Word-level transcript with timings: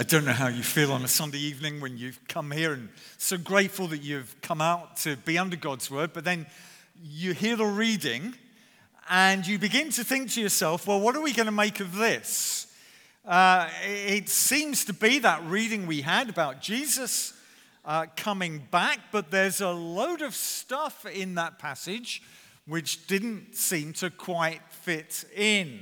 I 0.00 0.04
don't 0.04 0.24
know 0.24 0.32
how 0.32 0.46
you 0.46 0.62
feel 0.62 0.92
on 0.92 1.02
a 1.02 1.08
Sunday 1.08 1.40
evening 1.40 1.80
when 1.80 1.98
you've 1.98 2.20
come 2.28 2.52
here 2.52 2.72
and 2.72 2.88
so 3.16 3.36
grateful 3.36 3.88
that 3.88 4.00
you've 4.00 4.40
come 4.42 4.60
out 4.60 4.96
to 4.98 5.16
be 5.16 5.36
under 5.36 5.56
God's 5.56 5.90
word, 5.90 6.12
but 6.12 6.24
then 6.24 6.46
you 7.02 7.34
hear 7.34 7.56
the 7.56 7.66
reading 7.66 8.36
and 9.10 9.44
you 9.44 9.58
begin 9.58 9.90
to 9.90 10.04
think 10.04 10.30
to 10.34 10.40
yourself, 10.40 10.86
well, 10.86 11.00
what 11.00 11.16
are 11.16 11.20
we 11.20 11.32
going 11.32 11.46
to 11.46 11.52
make 11.52 11.80
of 11.80 11.96
this? 11.96 12.72
Uh, 13.26 13.68
it 13.84 14.28
seems 14.28 14.84
to 14.84 14.92
be 14.92 15.18
that 15.18 15.44
reading 15.46 15.88
we 15.88 16.02
had 16.02 16.28
about 16.28 16.60
Jesus 16.60 17.32
uh, 17.84 18.06
coming 18.14 18.68
back, 18.70 19.00
but 19.10 19.32
there's 19.32 19.60
a 19.60 19.70
load 19.70 20.22
of 20.22 20.32
stuff 20.32 21.06
in 21.06 21.34
that 21.34 21.58
passage 21.58 22.22
which 22.68 23.08
didn't 23.08 23.56
seem 23.56 23.92
to 23.94 24.10
quite 24.10 24.60
fit 24.70 25.24
in. 25.34 25.80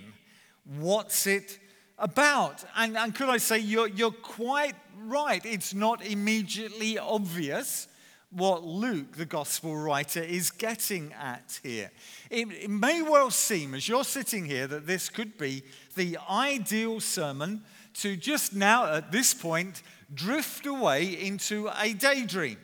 What's 0.64 1.26
it 1.26 1.58
about. 1.98 2.64
And, 2.76 2.96
and 2.96 3.14
could 3.14 3.28
I 3.28 3.38
say, 3.38 3.58
you're, 3.58 3.88
you're 3.88 4.10
quite 4.10 4.74
right. 4.98 5.44
It's 5.44 5.74
not 5.74 6.04
immediately 6.04 6.98
obvious 6.98 7.88
what 8.30 8.64
Luke, 8.64 9.16
the 9.16 9.24
gospel 9.24 9.76
writer, 9.76 10.20
is 10.20 10.50
getting 10.50 11.12
at 11.14 11.60
here. 11.62 11.90
It, 12.30 12.48
it, 12.50 12.70
may 12.70 13.00
well 13.00 13.30
seem, 13.30 13.74
as 13.74 13.88
you're 13.88 14.04
sitting 14.04 14.44
here, 14.44 14.66
that 14.66 14.86
this 14.86 15.08
could 15.08 15.38
be 15.38 15.62
the 15.94 16.18
ideal 16.28 17.00
sermon 17.00 17.62
to 17.94 18.16
just 18.16 18.54
now, 18.54 18.92
at 18.92 19.10
this 19.10 19.32
point, 19.32 19.82
drift 20.12 20.66
away 20.66 21.06
into 21.06 21.70
a 21.80 21.94
daydream 21.94 22.58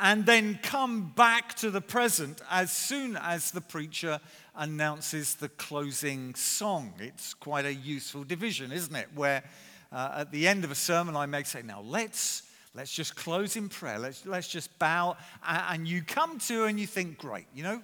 and 0.00 0.24
then 0.24 0.58
come 0.62 1.12
back 1.14 1.54
to 1.56 1.70
the 1.70 1.80
present 1.80 2.40
as 2.50 2.72
soon 2.72 3.16
as 3.16 3.50
the 3.50 3.60
preacher 3.60 4.20
announces 4.54 5.34
the 5.34 5.48
closing 5.48 6.34
song. 6.34 6.94
It's 6.98 7.34
quite 7.34 7.64
a 7.64 7.74
useful 7.74 8.24
division, 8.24 8.72
isn't 8.72 8.94
it? 8.94 9.08
Where 9.14 9.42
uh, 9.90 10.16
at 10.18 10.30
the 10.30 10.46
end 10.46 10.64
of 10.64 10.70
a 10.70 10.74
sermon, 10.74 11.16
I 11.16 11.26
may 11.26 11.42
say, 11.42 11.62
Now 11.62 11.82
let's, 11.82 12.42
let's 12.74 12.92
just 12.92 13.16
close 13.16 13.56
in 13.56 13.68
prayer. 13.68 13.98
Let's, 13.98 14.26
let's 14.26 14.48
just 14.48 14.78
bow. 14.78 15.16
And 15.46 15.86
you 15.86 16.02
come 16.02 16.38
to 16.40 16.64
and 16.64 16.78
you 16.78 16.86
think, 16.86 17.18
Great, 17.18 17.46
you 17.54 17.62
know, 17.62 17.82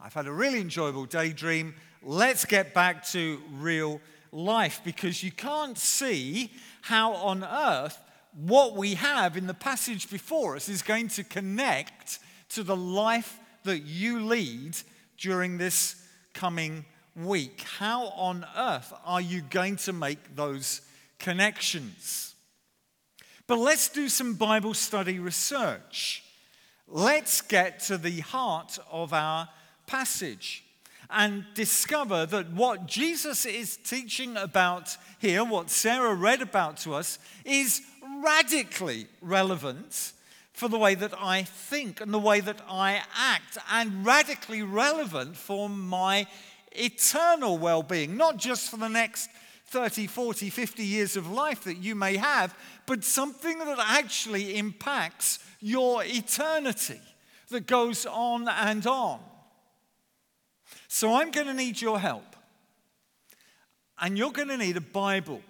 I've 0.00 0.14
had 0.14 0.26
a 0.26 0.32
really 0.32 0.60
enjoyable 0.60 1.06
daydream. 1.06 1.74
Let's 2.02 2.44
get 2.44 2.72
back 2.74 3.06
to 3.08 3.40
real 3.52 4.00
life 4.32 4.80
because 4.84 5.22
you 5.22 5.32
can't 5.32 5.76
see 5.76 6.52
how 6.82 7.12
on 7.14 7.44
earth 7.44 7.98
what 8.32 8.76
we 8.76 8.94
have 8.94 9.36
in 9.36 9.46
the 9.46 9.54
passage 9.54 10.08
before 10.08 10.56
us 10.56 10.68
is 10.68 10.82
going 10.82 11.08
to 11.08 11.24
connect 11.24 12.20
to 12.50 12.62
the 12.62 12.76
life 12.76 13.38
that 13.64 13.80
you 13.80 14.20
lead 14.20 14.76
during 15.18 15.58
this 15.58 15.99
coming 16.34 16.84
week. 17.16 17.62
How 17.78 18.06
on 18.08 18.46
earth 18.56 18.92
are 19.04 19.20
you 19.20 19.42
going 19.42 19.76
to 19.76 19.92
make 19.92 20.36
those 20.36 20.80
connections? 21.18 22.34
But 23.46 23.58
let's 23.58 23.88
do 23.88 24.08
some 24.08 24.34
Bible 24.34 24.74
study 24.74 25.18
research. 25.18 26.22
Let's 26.86 27.40
get 27.40 27.80
to 27.80 27.98
the 27.98 28.20
heart 28.20 28.78
of 28.90 29.12
our 29.12 29.48
passage 29.86 30.64
and 31.10 31.44
discover 31.54 32.26
that 32.26 32.52
what 32.52 32.86
Jesus 32.86 33.44
is 33.44 33.76
teaching 33.76 34.36
about 34.36 34.96
here, 35.18 35.44
what 35.44 35.70
Sarah 35.70 36.14
read 36.14 36.42
about 36.42 36.76
to 36.78 36.94
us, 36.94 37.18
is 37.44 37.82
radically 38.22 39.08
relevant 39.20 40.12
for 40.60 40.68
the 40.68 40.78
way 40.78 40.94
that 40.94 41.14
I 41.18 41.42
think 41.42 42.02
and 42.02 42.12
the 42.12 42.18
way 42.18 42.40
that 42.40 42.60
I 42.68 43.00
act, 43.16 43.56
and 43.72 44.04
radically 44.04 44.62
relevant 44.62 45.34
for 45.34 45.70
my 45.70 46.26
eternal 46.72 47.56
well 47.56 47.82
being, 47.82 48.18
not 48.18 48.36
just 48.36 48.70
for 48.70 48.76
the 48.76 48.90
next 48.90 49.30
30, 49.68 50.06
40, 50.06 50.50
50 50.50 50.84
years 50.84 51.16
of 51.16 51.30
life 51.30 51.64
that 51.64 51.78
you 51.78 51.94
may 51.94 52.18
have, 52.18 52.54
but 52.84 53.04
something 53.04 53.58
that 53.60 53.78
actually 53.78 54.58
impacts 54.58 55.38
your 55.60 56.04
eternity 56.04 57.00
that 57.48 57.66
goes 57.66 58.04
on 58.04 58.46
and 58.46 58.86
on. 58.86 59.18
So 60.88 61.14
I'm 61.14 61.30
going 61.30 61.46
to 61.46 61.54
need 61.54 61.80
your 61.80 61.98
help. 61.98 62.36
And 63.98 64.18
you're 64.18 64.30
going 64.30 64.48
to 64.48 64.58
need 64.58 64.76
a 64.76 64.82
Bible 64.82 65.40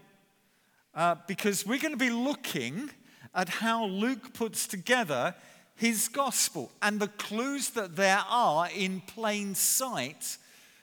uh, 0.94 1.16
because 1.26 1.66
we're 1.66 1.80
going 1.80 1.94
to 1.94 1.98
be 1.98 2.10
looking 2.10 2.90
at 3.34 3.48
how 3.48 3.86
Luke 3.86 4.32
puts 4.32 4.66
together 4.66 5.34
his 5.76 6.08
gospel 6.08 6.70
and 6.82 7.00
the 7.00 7.08
clues 7.08 7.70
that 7.70 7.96
there 7.96 8.22
are 8.28 8.68
in 8.74 9.00
plain 9.00 9.54
sight 9.54 10.36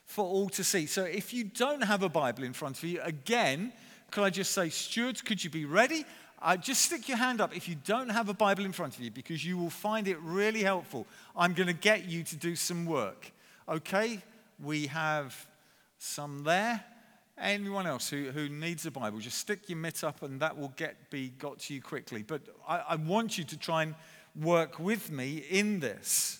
for 0.06 0.25
all 0.25 0.50
to 0.50 0.63
see. 0.63 0.86
So 0.86 1.03
if 1.03 1.34
you 1.34 1.44
don't 1.44 1.84
have 1.84 2.02
a 2.02 2.09
Bible 2.09 2.44
in 2.44 2.53
front 2.53 2.78
of 2.78 2.84
you, 2.86 3.02
again, 3.02 3.74
could 4.09 4.24
I 4.24 4.30
just 4.30 4.52
say, 4.52 4.69
stewards, 4.69 5.22
could 5.22 5.44
you 5.44 5.50
be 5.50 5.66
ready? 5.66 6.06
Uh, 6.41 6.56
just 6.56 6.84
stick 6.84 7.09
your 7.09 7.18
hand 7.18 7.41
up 7.41 7.56
if 7.56 7.68
you 7.68 7.75
don't 7.86 8.09
have 8.09 8.30
a 8.30 8.34
Bible 8.34 8.63
in 8.63 8.72
front 8.72 8.96
of 8.96 9.02
you 9.02 9.12
because 9.12 9.46
you 9.46 9.57
will 9.57 9.69
find 9.69 10.07
it 10.07 10.18
really 10.22 10.63
helpful. 10.63 11.06
I'm 11.36 11.53
going 11.53 11.68
to 11.68 11.74
get 11.74 12.06
you 12.06 12.24
to 12.24 12.36
do 12.36 12.56
some 12.56 12.86
work. 12.86 13.31
Okay? 13.68 14.22
We 14.63 14.88
have 14.88 15.47
some 16.00 16.44
there. 16.44 16.84
Anyone 17.40 17.86
else 17.86 18.09
who, 18.09 18.31
who 18.31 18.50
needs 18.50 18.86
a 18.86 18.92
Bible, 18.92 19.20
just 19.20 19.38
stick 19.38 19.70
your 19.70 19.78
mitt 19.78 20.03
up 20.03 20.24
and 20.24 20.40
that 20.40 20.58
will 20.58 20.74
get 20.75 21.09
be 21.12 21.30
got 21.30 21.59
to 21.59 21.74
you 21.74 21.81
quickly. 21.81 22.24
But 22.24 22.42
I, 22.68 22.78
I 22.90 22.96
want 22.96 23.38
you 23.38 23.44
to 23.44 23.58
try 23.58 23.84
and 23.84 23.96
work 24.36 24.80
with 24.80 25.12
me 25.12 25.44
in 25.50 25.80
this. 25.80 26.40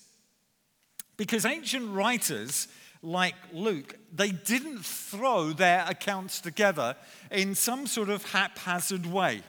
Because 1.16 1.44
ancient 1.44 1.90
writers 1.90 2.68
like 3.02 3.34
Luke, 3.52 3.96
they 4.12 4.30
didn't 4.30 4.84
throw 4.84 5.52
their 5.52 5.84
accounts 5.88 6.40
together 6.40 6.96
in 7.30 7.54
some 7.54 7.86
sort 7.86 8.08
of 8.08 8.24
haphazard 8.32 9.06
way. 9.06 9.42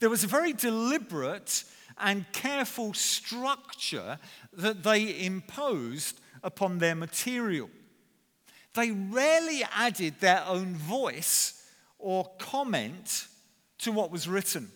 There 0.00 0.10
was 0.10 0.24
a 0.24 0.28
very 0.28 0.52
deliberate 0.52 1.64
and 1.98 2.30
careful 2.32 2.92
structure 2.94 4.18
that 4.52 4.82
they 4.82 5.24
imposed 5.24 6.20
upon 6.42 6.78
their 6.78 6.94
material. 6.94 7.70
They 8.74 8.90
rarely 8.90 9.64
added 9.74 10.20
their 10.20 10.44
own 10.46 10.74
voice 10.74 11.62
or 11.98 12.30
comment 12.38 13.28
to 13.78 13.92
what 13.92 14.10
was 14.10 14.28
written. 14.28 14.70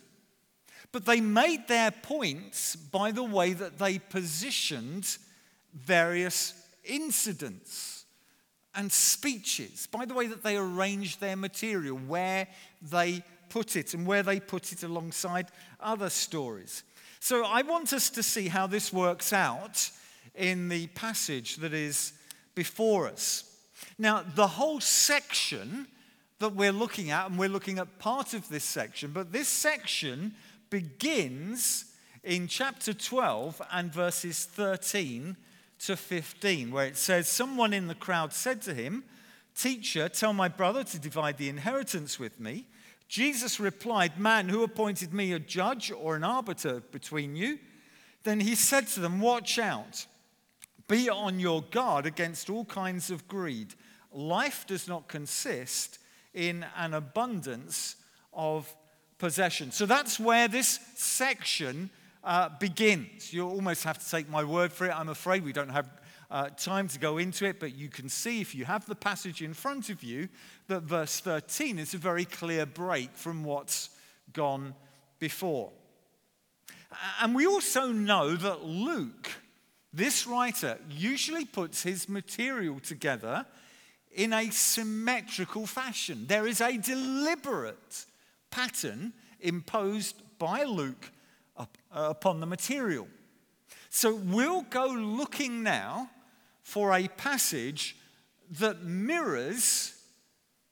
But 0.91 1.05
they 1.05 1.21
made 1.21 1.67
their 1.67 1.91
points 1.91 2.75
by 2.75 3.11
the 3.11 3.23
way 3.23 3.53
that 3.53 3.77
they 3.77 3.99
positioned 3.99 5.17
various 5.73 6.53
incidents 6.83 8.05
and 8.73 8.91
speeches, 8.91 9.87
by 9.87 10.05
the 10.05 10.13
way 10.13 10.27
that 10.27 10.43
they 10.43 10.57
arranged 10.57 11.19
their 11.19 11.35
material, 11.35 11.97
where 11.97 12.47
they 12.81 13.23
put 13.49 13.75
it, 13.75 13.93
and 13.93 14.05
where 14.05 14.23
they 14.23 14.39
put 14.39 14.71
it 14.71 14.83
alongside 14.83 15.47
other 15.79 16.09
stories. 16.09 16.83
So 17.19 17.45
I 17.45 17.63
want 17.63 17.93
us 17.93 18.09
to 18.11 18.23
see 18.23 18.47
how 18.47 18.67
this 18.67 18.93
works 18.93 19.33
out 19.33 19.91
in 20.35 20.69
the 20.69 20.87
passage 20.87 21.57
that 21.57 21.73
is 21.73 22.13
before 22.55 23.07
us. 23.07 23.48
Now, 23.97 24.23
the 24.35 24.47
whole 24.47 24.79
section 24.79 25.87
that 26.39 26.55
we're 26.55 26.71
looking 26.71 27.11
at, 27.11 27.29
and 27.29 27.37
we're 27.37 27.49
looking 27.49 27.79
at 27.79 27.99
part 27.99 28.33
of 28.33 28.47
this 28.49 28.63
section, 28.63 29.11
but 29.11 29.31
this 29.31 29.49
section 29.49 30.33
begins 30.69 31.85
in 32.23 32.47
chapter 32.47 32.93
12 32.93 33.61
and 33.71 33.93
verses 33.93 34.45
13 34.45 35.35
to 35.79 35.95
15, 35.95 36.71
where 36.71 36.85
it 36.85 36.97
says, 36.97 37.27
Someone 37.27 37.73
in 37.73 37.87
the 37.87 37.95
crowd 37.95 38.33
said 38.33 38.61
to 38.63 38.73
him, 38.73 39.03
Teacher, 39.55 40.07
tell 40.07 40.33
my 40.33 40.47
brother 40.47 40.83
to 40.83 40.99
divide 40.99 41.37
the 41.37 41.49
inheritance 41.49 42.19
with 42.19 42.39
me. 42.39 42.65
Jesus 43.07 43.59
replied, 43.59 44.19
Man, 44.19 44.47
who 44.49 44.63
appointed 44.63 45.13
me 45.13 45.33
a 45.33 45.39
judge 45.39 45.91
or 45.91 46.15
an 46.15 46.23
arbiter 46.23 46.81
between 46.91 47.35
you? 47.35 47.59
Then 48.23 48.39
he 48.39 48.55
said 48.55 48.87
to 48.87 48.99
them, 48.99 49.19
Watch 49.19 49.57
out. 49.57 50.05
Be 50.89 51.09
on 51.09 51.39
your 51.39 51.61
guard 51.61 52.05
against 52.05 52.49
all 52.49 52.65
kinds 52.65 53.09
of 53.09 53.25
greed 53.29 53.75
life 54.11 54.65
does 54.67 54.87
not 54.87 55.07
consist 55.07 55.99
in 56.33 56.65
an 56.75 56.93
abundance 56.93 57.95
of 58.33 58.73
possession. 59.17 59.71
So 59.71 59.85
that's 59.85 60.19
where 60.19 60.47
this 60.47 60.79
section 60.95 61.89
uh, 62.23 62.49
begins. 62.59 63.31
You 63.31 63.47
almost 63.47 63.83
have 63.83 64.03
to 64.03 64.09
take 64.09 64.29
my 64.29 64.43
word 64.43 64.71
for 64.71 64.87
it. 64.87 64.97
I'm 64.97 65.09
afraid 65.09 65.43
we 65.43 65.53
don't 65.53 65.69
have 65.69 65.89
uh, 66.31 66.49
time 66.49 66.87
to 66.87 66.99
go 66.99 67.17
into 67.17 67.45
it, 67.45 67.59
but 67.59 67.75
you 67.75 67.89
can 67.89 68.07
see 68.07 68.41
if 68.41 68.53
you 68.53 68.65
have 68.65 68.85
the 68.85 68.95
passage 68.95 69.41
in 69.41 69.53
front 69.53 69.89
of 69.89 70.03
you 70.03 70.29
that 70.67 70.83
verse 70.83 71.19
13 71.19 71.79
is 71.79 71.93
a 71.93 71.97
very 71.97 72.25
clear 72.25 72.65
break 72.65 73.15
from 73.15 73.43
what's 73.43 73.89
gone 74.33 74.75
before. 75.19 75.71
And 77.21 77.35
we 77.35 77.45
also 77.45 77.91
know 77.91 78.35
that 78.35 78.63
Luke, 78.63 79.29
this 79.91 80.27
writer, 80.27 80.77
usually 80.89 81.45
puts 81.45 81.83
his 81.83 82.07
material 82.07 82.79
together 82.79 83.45
in 84.11 84.33
a 84.33 84.49
symmetrical 84.49 85.65
fashion. 85.65 86.25
There 86.27 86.47
is 86.47 86.61
a 86.61 86.77
deliberate 86.77 88.05
pattern 88.51 89.13
imposed 89.39 90.21
by 90.37 90.63
Luke 90.63 91.11
uh, 91.57 91.65
upon 91.91 92.39
the 92.39 92.45
material. 92.45 93.07
So 93.89 94.15
we'll 94.15 94.61
go 94.63 94.87
looking 94.87 95.63
now 95.63 96.09
for 96.61 96.93
a 96.93 97.07
passage 97.07 97.95
that 98.59 98.83
mirrors 98.83 99.95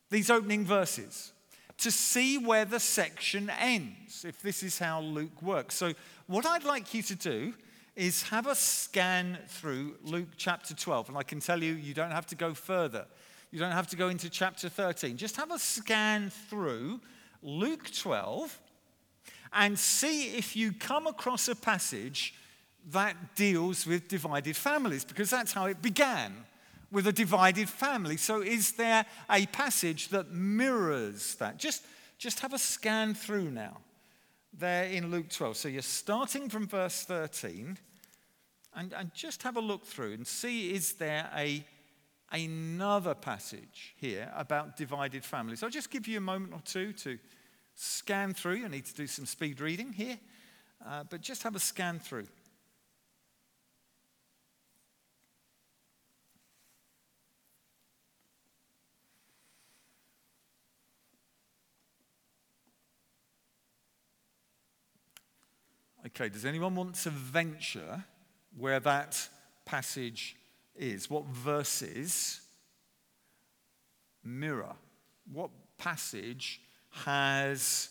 these 0.09 0.29
opening 0.29 0.65
verses. 0.65 1.33
to 1.77 1.91
see 1.91 2.39
where 2.39 2.65
the 2.65 2.79
section 2.79 3.51
ends, 3.59 4.25
if 4.25 4.41
this 4.41 4.63
is 4.63 4.79
how 4.79 4.99
Luke 4.99 5.43
works. 5.43 5.75
So, 5.75 5.93
what 6.25 6.43
I'd 6.43 6.63
like 6.63 6.91
you 6.95 7.03
to 7.03 7.15
do 7.15 7.53
is 7.97 8.21
have 8.23 8.45
a 8.45 8.53
scan 8.53 9.39
through 9.47 9.95
Luke 10.03 10.29
chapter 10.37 10.75
12. 10.75 11.09
And 11.09 11.17
I 11.17 11.23
can 11.23 11.39
tell 11.39 11.61
you, 11.61 11.73
you 11.73 11.95
don't 11.95 12.11
have 12.11 12.27
to 12.27 12.35
go 12.35 12.53
further. 12.53 13.07
You 13.51 13.59
don't 13.59 13.71
have 13.71 13.87
to 13.87 13.95
go 13.95 14.09
into 14.09 14.29
chapter 14.29 14.69
13. 14.69 15.17
Just 15.17 15.35
have 15.37 15.51
a 15.51 15.57
scan 15.57 16.29
through 16.29 17.01
Luke 17.41 17.89
12 17.91 18.59
and 19.51 19.79
see 19.79 20.35
if 20.35 20.55
you 20.55 20.73
come 20.73 21.07
across 21.07 21.47
a 21.47 21.55
passage 21.55 22.35
that 22.91 23.35
deals 23.35 23.87
with 23.87 24.07
divided 24.07 24.55
families, 24.55 25.03
because 25.03 25.29
that's 25.29 25.51
how 25.51 25.65
it 25.65 25.81
began 25.81 26.33
with 26.91 27.07
a 27.07 27.11
divided 27.11 27.67
family. 27.67 28.15
So, 28.15 28.41
is 28.41 28.73
there 28.73 29.05
a 29.29 29.45
passage 29.47 30.09
that 30.09 30.31
mirrors 30.31 31.35
that? 31.35 31.57
Just, 31.57 31.83
just 32.17 32.39
have 32.41 32.53
a 32.53 32.59
scan 32.59 33.13
through 33.13 33.51
now 33.51 33.77
there 34.53 34.85
in 34.85 35.11
Luke 35.11 35.29
12. 35.29 35.57
So, 35.57 35.67
you're 35.67 35.81
starting 35.81 36.47
from 36.47 36.67
verse 36.67 37.03
13 37.03 37.77
and, 38.77 38.93
and 38.93 39.13
just 39.13 39.41
have 39.41 39.57
a 39.57 39.61
look 39.61 39.85
through 39.85 40.13
and 40.13 40.25
see 40.25 40.73
is 40.73 40.93
there 40.93 41.29
a, 41.35 41.65
another 42.31 43.15
passage 43.15 43.95
here 43.97 44.31
about 44.35 44.77
divided 44.77 45.25
families. 45.25 45.63
I'll 45.63 45.69
just 45.71 45.89
give 45.89 46.07
you 46.07 46.19
a 46.19 46.21
moment 46.21 46.53
or 46.53 46.61
two 46.63 46.93
to 46.93 47.17
scan 47.73 48.35
through. 48.35 48.57
You 48.57 48.69
need 48.69 48.85
to 48.85 48.93
do 48.93 49.07
some 49.07 49.25
speed 49.25 49.59
reading 49.59 49.93
here, 49.93 50.19
uh, 50.87 51.03
but 51.09 51.21
just 51.21 51.41
have 51.41 51.55
a 51.55 51.59
scan 51.59 51.99
through. 51.99 52.27
Okay, 66.05 66.29
does 66.29 66.45
anyone 66.45 66.73
want 66.75 66.95
to 66.95 67.09
venture 67.09 68.05
where 68.57 68.79
that 68.79 69.29
passage 69.65 70.35
is? 70.75 71.09
What 71.09 71.25
verses 71.25 72.41
mirror? 74.23 74.75
What 75.31 75.49
passage 75.77 76.61
has 77.05 77.89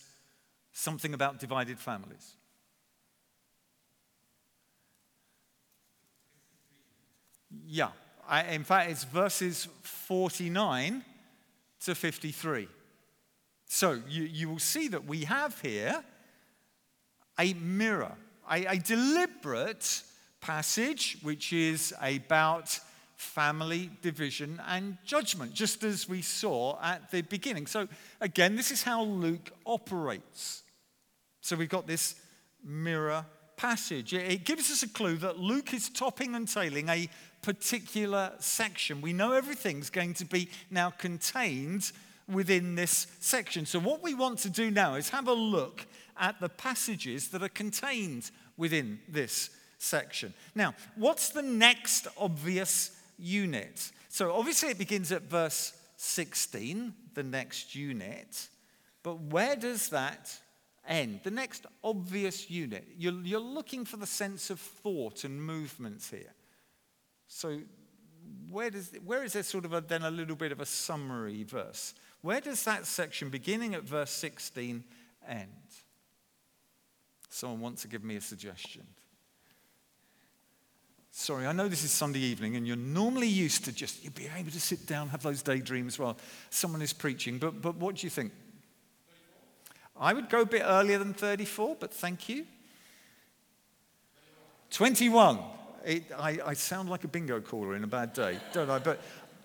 something 0.73 1.15
about 1.15 1.39
divided 1.39 1.79
families? 1.79 2.35
Yeah, 7.67 7.91
I, 8.29 8.43
in 8.45 8.65
fact, 8.65 8.91
it's 8.91 9.05
verses 9.05 9.69
49 9.83 11.05
to 11.85 11.95
53. 11.95 12.69
So 13.67 14.01
you, 14.09 14.25
you 14.25 14.49
will 14.49 14.59
see 14.59 14.89
that 14.89 15.05
we 15.07 15.25
have 15.25 15.61
here 15.61 16.05
a 17.39 17.55
mirror, 17.55 18.13
a, 18.51 18.65
a 18.67 18.79
deliberate 18.79 20.03
passage 20.47 21.19
which 21.23 21.53
is 21.53 21.93
about 22.01 22.79
family 23.17 23.91
division 24.01 24.61
and 24.69 24.97
judgment, 25.05 25.53
just 25.53 25.83
as 25.83 26.09
we 26.09 26.23
saw 26.23 26.79
at 26.81 27.11
the 27.11 27.23
beginning. 27.23 27.67
So, 27.67 27.89
again, 28.21 28.55
this 28.55 28.71
is 28.71 28.85
how 28.85 29.03
Luke 29.03 29.51
operates. 29.65 30.63
So, 31.41 31.57
we've 31.57 31.69
got 31.69 31.89
this 31.89 32.15
mirror 32.63 33.25
passage. 33.57 34.15
It 34.15 34.45
gives 34.45 34.71
us 34.71 34.85
a 34.85 34.89
clue 34.89 35.17
that 35.17 35.41
Luke 35.41 35.75
is 35.75 35.89
topping 35.89 36.37
and 36.37 36.47
tailing 36.47 36.89
a 36.89 37.09
particular 37.43 38.33
section. 38.39 39.01
We 39.01 39.13
know 39.13 39.33
everything's 39.33 39.91
going 39.91 40.15
to 40.15 40.25
be 40.25 40.49
now 40.71 40.91
contained 40.91 41.91
within 42.31 42.77
this 42.77 43.09
section. 43.19 43.67
So, 43.67 43.81
what 43.81 44.01
we 44.01 44.15
want 44.15 44.39
to 44.41 44.51
do 44.51 44.71
now 44.71 44.95
is 44.95 45.09
have 45.09 45.27
a 45.27 45.33
look 45.33 45.87
at 46.17 46.39
the 46.41 46.49
passages 46.49 47.29
that 47.29 47.43
are 47.43 47.49
contained 47.49 48.31
within 48.57 49.01
this 49.09 49.51
section. 49.79 50.35
Now, 50.55 50.75
what's 50.97 51.31
the 51.31 51.43
next 51.43 52.09
obvious 52.17 52.91
unit? 53.19 53.91
So, 54.09 54.33
obviously, 54.33 54.71
it 54.71 54.79
begins 54.79 55.13
at 55.13 55.23
verse 55.23 55.73
16, 55.97 56.95
the 57.15 57.23
next 57.23 57.75
unit. 57.75 58.49
But 59.03 59.21
where 59.21 59.57
does 59.57 59.89
that 59.91 60.37
end? 60.87 61.21
The 61.23 61.31
next 61.31 61.67
obvious 61.85 62.51
unit. 62.51 62.87
You're, 62.97 63.21
you're 63.23 63.41
looking 63.41 63.85
for 63.85 63.97
the 63.97 64.07
sense 64.07 64.51
of 64.51 64.61
thought 64.61 65.25
and 65.25 65.43
movements 65.43 66.11
here. 66.11 66.33
So, 67.29 67.61
where, 68.51 68.71
does, 68.71 68.93
where 69.05 69.25
is 69.25 69.35
there 69.35 69.43
sort 69.43 69.65
of 69.65 69.73
a, 69.73 69.81
then 69.81 70.03
a 70.03 70.11
little 70.11 70.37
bit 70.37 70.53
of 70.53 70.61
a 70.61 70.67
summary 70.67 71.45
verse? 71.45 71.95
Where 72.23 72.41
does 72.41 72.65
that 72.65 72.87
section, 72.87 73.29
beginning 73.29 73.75
at 73.75 73.83
verse 73.83 74.11
16, 74.11 74.83
end? 75.29 75.49
Someone 77.29 77.61
wants 77.61 77.83
to 77.83 77.89
give 77.89 78.03
me 78.03 78.17
a 78.17 78.21
suggestion. 78.21 78.87
Sorry, 81.19 81.47
I 81.47 81.53
know 81.53 81.67
this 81.67 81.83
is 81.83 81.93
Sunday 81.93 82.19
evening 82.19 82.57
and 82.57 82.67
you're 82.67 82.77
normally 82.77 83.27
used 83.27 83.65
to 83.65 83.73
just 83.73 84.05
you 84.05 84.11
being 84.11 84.29
able 84.37 84.51
to 84.51 84.61
sit 84.61 84.87
down, 84.87 85.09
have 85.09 85.23
those 85.23 85.41
daydreams 85.41 85.99
while 85.99 86.19
someone 86.51 86.83
is 86.83 86.93
preaching, 86.93 87.39
but, 87.39 87.63
but 87.63 87.77
what 87.77 87.95
do 87.95 88.07
you 88.07 88.11
think? 88.11 88.33
34. 89.97 90.09
I 90.09 90.13
would 90.13 90.29
go 90.29 90.43
a 90.43 90.45
bit 90.45 90.61
earlier 90.63 90.99
than 90.99 91.15
34, 91.15 91.77
but 91.81 91.91
thank 91.91 92.29
you. 92.29 92.45
21. 94.73 95.39
It, 95.87 96.05
I, 96.19 96.39
I 96.45 96.53
sound 96.53 96.91
like 96.91 97.05
a 97.05 97.09
bingo 97.09 97.41
caller 97.41 97.75
in 97.75 97.83
a 97.83 97.87
bad 97.87 98.13
day, 98.13 98.39
don't 98.53 98.69
I? 98.69 98.79
But 98.79 99.01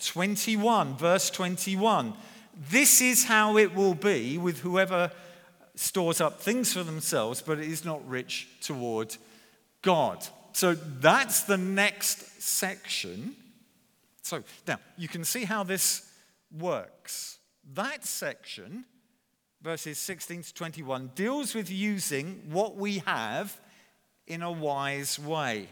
21, 0.05 0.97
verse 0.97 1.29
21. 1.29 2.13
This 2.69 2.99
is 2.99 3.23
how 3.23 3.55
it 3.55 3.73
will 3.73 3.95
be 3.95 4.37
with 4.37 4.59
whoever 4.59 5.09
stores 5.75 6.19
up 6.19 6.41
things 6.41 6.73
for 6.73 6.83
themselves, 6.83 7.41
but 7.41 7.59
is 7.59 7.85
not 7.85 8.05
rich 8.09 8.49
toward 8.59 9.15
God 9.81 10.27
so 10.53 10.73
that's 10.73 11.43
the 11.43 11.57
next 11.57 12.41
section. 12.41 13.35
So 14.21 14.43
now 14.67 14.79
you 14.97 15.07
can 15.07 15.23
see 15.23 15.45
how 15.45 15.63
this 15.63 16.09
works. 16.57 17.39
That 17.73 18.05
section, 18.05 18.85
verses 19.61 19.97
16 19.97 20.43
to 20.43 20.53
21, 20.53 21.11
deals 21.15 21.55
with 21.55 21.69
using 21.69 22.41
what 22.49 22.75
we 22.75 22.99
have 22.99 23.59
in 24.27 24.41
a 24.41 24.51
wise 24.51 25.19
way. 25.19 25.67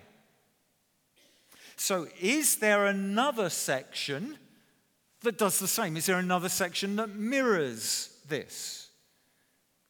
So, 1.75 2.08
is 2.20 2.58
there 2.58 2.88
another 2.88 3.50
section 3.50 4.38
that 5.22 5.38
does 5.38 5.60
the 5.60 5.68
same? 5.68 5.96
Is 5.96 6.08
there 6.08 6.20
another 6.20 6.50
section 6.50 6.98
that 6.98 7.10
mirrors 7.10 8.10
this? 8.28 8.89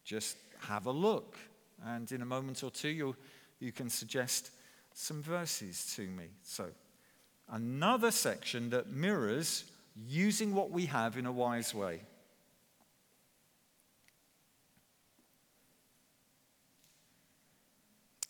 Just 0.04 0.36
have 0.68 0.86
a 0.86 0.92
look. 0.92 1.36
And 1.84 2.10
in 2.12 2.22
a 2.22 2.26
moment 2.26 2.62
or 2.62 2.70
two, 2.70 2.90
you 2.90 3.16
you 3.58 3.72
can 3.72 3.90
suggest 3.90 4.50
some 4.92 5.22
verses 5.22 5.92
to 5.96 6.02
me. 6.02 6.26
So, 6.42 6.66
another 7.50 8.10
section 8.10 8.70
that 8.70 8.88
mirrors 8.88 9.64
using 10.06 10.54
what 10.54 10.70
we 10.70 10.86
have 10.86 11.16
in 11.16 11.26
a 11.26 11.32
wise 11.32 11.74
way. 11.74 12.00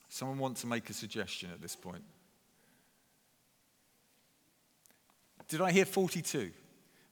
Someone 0.08 0.38
want 0.38 0.56
to 0.58 0.66
make 0.66 0.90
a 0.90 0.92
suggestion 0.92 1.50
at 1.52 1.62
this 1.62 1.76
point? 1.76 2.02
Did 5.48 5.60
I 5.60 5.72
hear 5.72 5.84
42? 5.84 6.50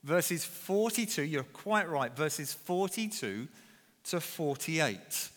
Verses 0.04 0.44
42, 0.44 1.22
you're 1.22 1.42
quite 1.42 1.88
right, 1.88 2.14
verses 2.14 2.52
42 2.52 3.48
to 4.04 4.20
48. 4.20 5.30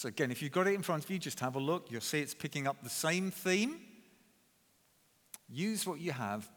So, 0.00 0.08
again, 0.08 0.30
if 0.30 0.40
you've 0.40 0.50
got 0.50 0.66
it 0.66 0.72
in 0.72 0.80
front 0.80 1.04
of 1.04 1.10
you, 1.10 1.18
just 1.18 1.40
have 1.40 1.56
a 1.56 1.58
look. 1.58 1.90
You'll 1.90 2.00
see 2.00 2.20
it's 2.20 2.32
picking 2.32 2.66
up 2.66 2.82
the 2.82 2.88
same 2.88 3.30
theme. 3.30 3.82
Use 5.46 5.86
what 5.86 6.00
you 6.00 6.12
have 6.12 6.48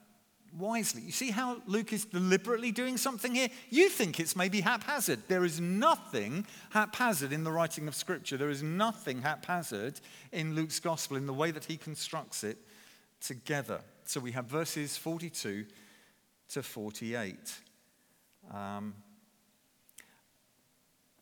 wisely. 0.57 1.01
You 1.01 1.12
see 1.12 1.29
how 1.29 1.62
Luke 1.67 1.91
is 1.91 2.05
deliberately 2.05 2.71
doing 2.71 2.95
something 2.95 3.35
here? 3.35 3.50
You 3.69 3.89
think 3.89 4.21
it's 4.21 4.38
maybe 4.38 4.62
haphazard. 4.62 5.23
There 5.27 5.43
is 5.43 5.59
nothing 5.59 6.45
haphazard 6.69 7.33
in 7.33 7.43
the 7.43 7.51
writing 7.51 7.89
of 7.89 7.95
Scripture. 7.95 8.38
There 8.38 8.50
is 8.50 8.63
nothing 8.63 9.23
haphazard 9.23 10.00
in 10.31 10.55
Luke's 10.55 10.79
gospel 10.79 11.17
in 11.17 11.25
the 11.25 11.33
way 11.33 11.51
that 11.51 11.65
he 11.65 11.75
constructs 11.75 12.45
it 12.45 12.57
together. 13.19 13.81
So 14.05 14.21
we 14.21 14.31
have 14.31 14.45
verses 14.45 14.95
42 14.95 15.65
to 16.51 16.63
48. 16.63 17.35
Um, 18.53 18.93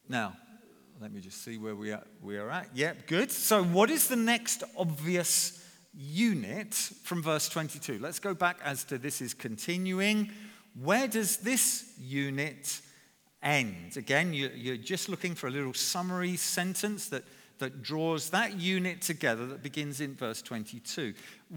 now, 0.07 0.35
let 1.01 1.11
me 1.11 1.19
just 1.19 1.43
see 1.43 1.57
where 1.57 1.75
we 1.75 1.91
are, 1.91 2.03
we 2.21 2.37
are 2.37 2.51
at. 2.51 2.67
Yep, 2.75 3.07
good. 3.07 3.31
So, 3.31 3.63
what 3.63 3.89
is 3.89 4.07
the 4.07 4.15
next 4.15 4.63
obvious 4.77 5.65
unit 5.97 6.75
from 6.75 7.23
verse 7.23 7.49
22? 7.49 7.97
Let's 7.99 8.19
go 8.19 8.35
back 8.35 8.59
as 8.63 8.83
to 8.85 8.99
this 8.99 9.19
is 9.19 9.33
continuing. 9.33 10.29
Where 10.79 11.07
does 11.07 11.37
this 11.37 11.91
unit 11.99 12.81
end? 13.41 13.97
Again, 13.97 14.31
you're 14.31 14.77
just 14.77 15.09
looking 15.09 15.33
for 15.33 15.47
a 15.47 15.51
little 15.51 15.73
summary 15.73 16.37
sentence 16.37 17.09
that, 17.09 17.23
that 17.57 17.81
draws 17.81 18.29
that 18.29 18.59
unit 18.59 19.01
together 19.01 19.47
that 19.47 19.63
begins 19.63 20.01
in 20.01 20.13
verse 20.13 20.43
22. 20.43 21.15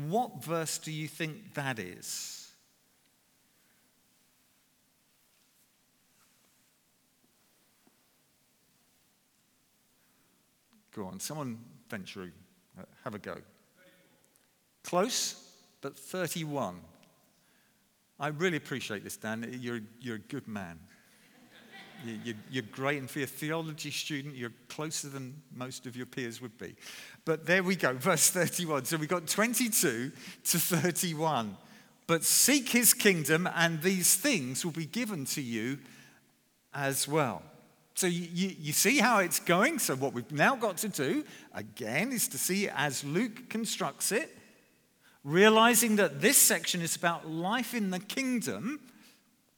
What 0.08 0.42
verse 0.42 0.78
do 0.78 0.90
you 0.90 1.06
think 1.06 1.52
that 1.52 1.78
is? 1.78 2.33
Go 10.94 11.06
on, 11.06 11.18
someone 11.18 11.58
venture, 11.90 12.32
uh, 12.78 12.82
have 13.02 13.14
a 13.14 13.18
go. 13.18 13.36
Close, 14.84 15.34
but 15.80 15.98
31. 15.98 16.80
I 18.20 18.28
really 18.28 18.56
appreciate 18.56 19.02
this, 19.02 19.16
Dan. 19.16 19.58
You're, 19.60 19.80
you're 20.00 20.16
a 20.16 20.20
good 20.20 20.46
man. 20.46 20.78
You, 22.04 22.34
are 22.56 22.62
great, 22.70 22.98
and 22.98 23.10
for 23.10 23.20
a 23.20 23.26
theology 23.26 23.90
student, 23.90 24.36
you're 24.36 24.52
closer 24.68 25.08
than 25.08 25.42
most 25.54 25.86
of 25.86 25.96
your 25.96 26.06
peers 26.06 26.40
would 26.40 26.56
be. 26.58 26.76
But 27.24 27.46
there 27.46 27.62
we 27.62 27.76
go, 27.76 27.92
verse 27.98 28.30
31. 28.30 28.84
So 28.84 28.96
we've 28.96 29.08
got 29.08 29.26
22 29.26 30.12
to 30.44 30.58
31. 30.58 31.56
But 32.06 32.22
seek 32.22 32.68
his 32.68 32.92
kingdom, 32.92 33.48
and 33.54 33.82
these 33.82 34.14
things 34.16 34.64
will 34.64 34.72
be 34.72 34.86
given 34.86 35.24
to 35.26 35.40
you 35.40 35.78
as 36.74 37.08
well. 37.08 37.42
So 37.94 38.08
you, 38.08 38.50
you, 38.58 38.72
see 38.72 38.98
how 38.98 39.20
it's 39.20 39.38
going? 39.38 39.78
So, 39.78 39.94
what 39.94 40.12
we've 40.12 40.30
now 40.32 40.56
got 40.56 40.78
to 40.78 40.88
do, 40.88 41.24
again, 41.54 42.10
is 42.10 42.26
to 42.28 42.38
see 42.38 42.68
as 42.68 43.04
Luke 43.04 43.48
constructs 43.48 44.10
it, 44.10 44.36
realizing 45.22 45.96
that 45.96 46.20
this 46.20 46.36
section 46.36 46.82
is 46.82 46.96
about 46.96 47.30
life 47.30 47.72
in 47.72 47.90
the 47.90 48.00
kingdom 48.00 48.80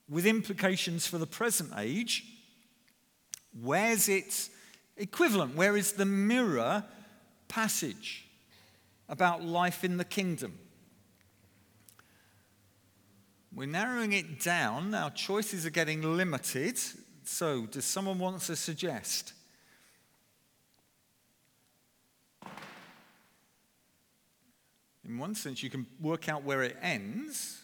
with 0.08 0.26
implications 0.26 1.06
for 1.06 1.16
the 1.16 1.26
present 1.26 1.72
age. 1.78 2.24
Where's 3.58 4.06
its 4.06 4.50
equivalent? 4.98 5.56
Where 5.56 5.74
is 5.74 5.92
the 5.92 6.04
mirror 6.04 6.84
passage 7.48 8.28
about 9.08 9.42
life 9.42 9.82
in 9.82 9.96
the 9.96 10.04
kingdom? 10.04 10.58
We're 13.50 13.66
narrowing 13.66 14.12
it 14.12 14.40
down. 14.40 14.94
Our 14.94 15.08
choices 15.08 15.64
are 15.64 15.70
getting 15.70 16.02
limited. 16.02 16.78
So, 17.28 17.66
does 17.66 17.84
someone 17.84 18.20
want 18.20 18.40
to 18.42 18.54
suggest? 18.54 19.32
In 25.04 25.18
one 25.18 25.34
sense, 25.34 25.60
you 25.62 25.68
can 25.68 25.86
work 26.00 26.28
out 26.28 26.44
where 26.44 26.62
it 26.62 26.76
ends. 26.80 27.62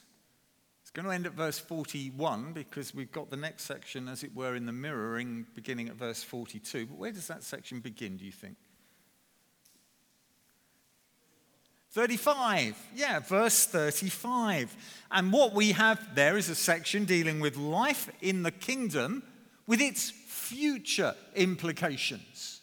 It's 0.82 0.90
going 0.90 1.06
to 1.06 1.12
end 1.12 1.26
at 1.26 1.34
verse 1.34 1.60
41 1.60 2.52
because 2.52 2.92
we've 2.92 3.12
got 3.12 3.30
the 3.30 3.36
next 3.36 3.62
section, 3.64 4.08
as 4.08 4.24
it 4.24 4.34
were, 4.34 4.56
in 4.56 4.66
the 4.66 4.72
mirroring 4.72 5.46
beginning 5.54 5.88
at 5.88 5.94
verse 5.94 6.24
42. 6.24 6.86
But 6.86 6.98
where 6.98 7.12
does 7.12 7.28
that 7.28 7.44
section 7.44 7.78
begin, 7.78 8.16
do 8.16 8.24
you 8.24 8.32
think? 8.32 8.56
35. 11.92 12.76
Yeah, 12.96 13.20
verse 13.20 13.64
35. 13.66 14.74
And 15.12 15.32
what 15.32 15.52
we 15.52 15.72
have 15.72 16.16
there 16.16 16.36
is 16.36 16.48
a 16.48 16.54
section 16.56 17.04
dealing 17.04 17.38
with 17.38 17.56
life 17.56 18.10
in 18.20 18.42
the 18.42 18.50
kingdom 18.50 19.22
with 19.66 19.80
its 19.80 20.10
future 20.10 21.14
implications. 21.34 22.60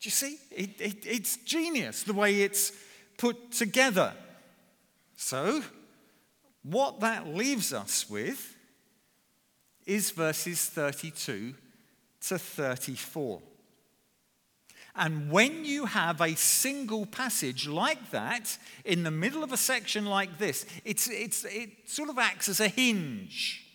Do 0.00 0.06
you 0.06 0.10
see? 0.10 0.38
It, 0.50 0.80
it, 0.80 1.06
it's 1.06 1.36
genius 1.38 2.02
the 2.02 2.14
way 2.14 2.42
it's 2.42 2.72
put 3.18 3.52
together. 3.52 4.14
So, 5.16 5.62
what 6.62 7.00
that 7.00 7.28
leaves 7.28 7.72
us 7.72 8.08
with 8.08 8.56
is 9.86 10.10
verses 10.10 10.66
32 10.66 11.54
to 12.28 12.38
34. 12.38 13.42
And 14.96 15.30
when 15.30 15.64
you 15.64 15.86
have 15.86 16.20
a 16.20 16.34
single 16.34 17.06
passage 17.06 17.68
like 17.68 18.10
that 18.10 18.58
in 18.84 19.02
the 19.02 19.10
middle 19.10 19.44
of 19.44 19.52
a 19.52 19.56
section 19.56 20.06
like 20.06 20.38
this, 20.38 20.66
it's, 20.84 21.08
it's, 21.08 21.44
it 21.44 21.70
sort 21.88 22.08
of 22.08 22.18
acts 22.18 22.48
as 22.48 22.60
a 22.60 22.68
hinge. 22.68 23.69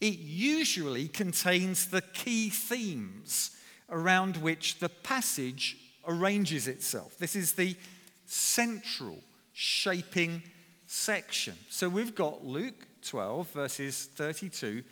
It 0.00 0.18
usually 0.18 1.08
contains 1.08 1.86
the 1.86 2.00
key 2.00 2.48
themes 2.48 3.50
around 3.90 4.38
which 4.38 4.78
the 4.78 4.88
passage 4.88 5.76
arranges 6.06 6.68
itself. 6.68 7.18
This 7.18 7.36
is 7.36 7.52
the 7.52 7.76
central 8.24 9.18
shaping 9.52 10.42
section. 10.86 11.54
So 11.68 11.88
we've 11.88 12.14
got 12.14 12.44
Luke 12.44 12.86
12, 13.02 13.50
verses 13.50 14.08
32 14.14 14.82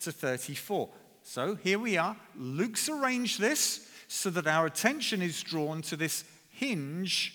to 0.00 0.12
34. 0.12 0.88
So 1.22 1.54
here 1.54 1.78
we 1.78 1.96
are. 1.96 2.16
Luke's 2.36 2.88
arranged 2.88 3.40
this 3.40 3.88
so 4.08 4.30
that 4.30 4.46
our 4.46 4.66
attention 4.66 5.22
is 5.22 5.42
drawn 5.42 5.82
to 5.82 5.96
this 5.96 6.24
hinge 6.50 7.34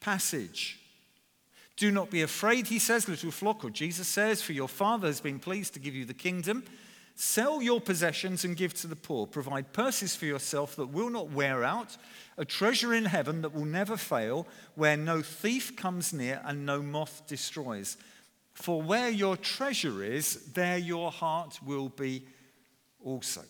passage. 0.00 0.80
Do 1.76 1.90
not 1.90 2.10
be 2.10 2.22
afraid, 2.22 2.68
he 2.68 2.78
says, 2.78 3.08
little 3.08 3.30
flock, 3.30 3.62
or 3.62 3.70
Jesus 3.70 4.08
says, 4.08 4.40
for 4.40 4.52
your 4.52 4.68
Father 4.68 5.06
has 5.08 5.20
been 5.20 5.38
pleased 5.38 5.74
to 5.74 5.80
give 5.80 5.94
you 5.94 6.06
the 6.06 6.14
kingdom. 6.14 6.64
Sell 7.14 7.62
your 7.62 7.80
possessions 7.80 8.44
and 8.44 8.56
give 8.56 8.74
to 8.74 8.86
the 8.86 8.96
poor. 8.96 9.26
Provide 9.26 9.72
purses 9.72 10.16
for 10.16 10.26
yourself 10.26 10.76
that 10.76 10.86
will 10.86 11.10
not 11.10 11.30
wear 11.30 11.64
out, 11.64 11.96
a 12.38 12.44
treasure 12.44 12.94
in 12.94 13.06
heaven 13.06 13.42
that 13.42 13.54
will 13.54 13.64
never 13.64 13.96
fail, 13.96 14.46
where 14.74 14.96
no 14.96 15.22
thief 15.22 15.76
comes 15.76 16.12
near 16.12 16.40
and 16.44 16.64
no 16.64 16.82
moth 16.82 17.26
destroys. 17.26 17.96
For 18.54 18.80
where 18.80 19.10
your 19.10 19.36
treasure 19.36 20.02
is, 20.02 20.52
there 20.52 20.78
your 20.78 21.10
heart 21.10 21.58
will 21.64 21.90
be 21.90 22.24
also. 23.04 23.42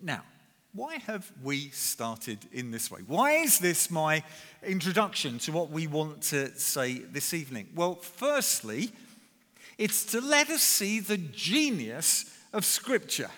Now, 0.00 0.22
why 0.76 0.98
have 1.06 1.32
we 1.42 1.70
started 1.70 2.38
in 2.52 2.70
this 2.70 2.90
way? 2.90 3.00
Why 3.06 3.32
is 3.32 3.58
this 3.58 3.90
my 3.90 4.22
introduction 4.62 5.38
to 5.40 5.52
what 5.52 5.70
we 5.70 5.86
want 5.86 6.20
to 6.24 6.54
say 6.58 6.98
this 6.98 7.32
evening? 7.32 7.68
Well, 7.74 7.94
firstly, 7.94 8.90
it's 9.78 10.04
to 10.12 10.20
let 10.20 10.50
us 10.50 10.62
see 10.62 11.00
the 11.00 11.16
genius 11.16 12.26
of 12.52 12.66
Scripture 12.66 13.30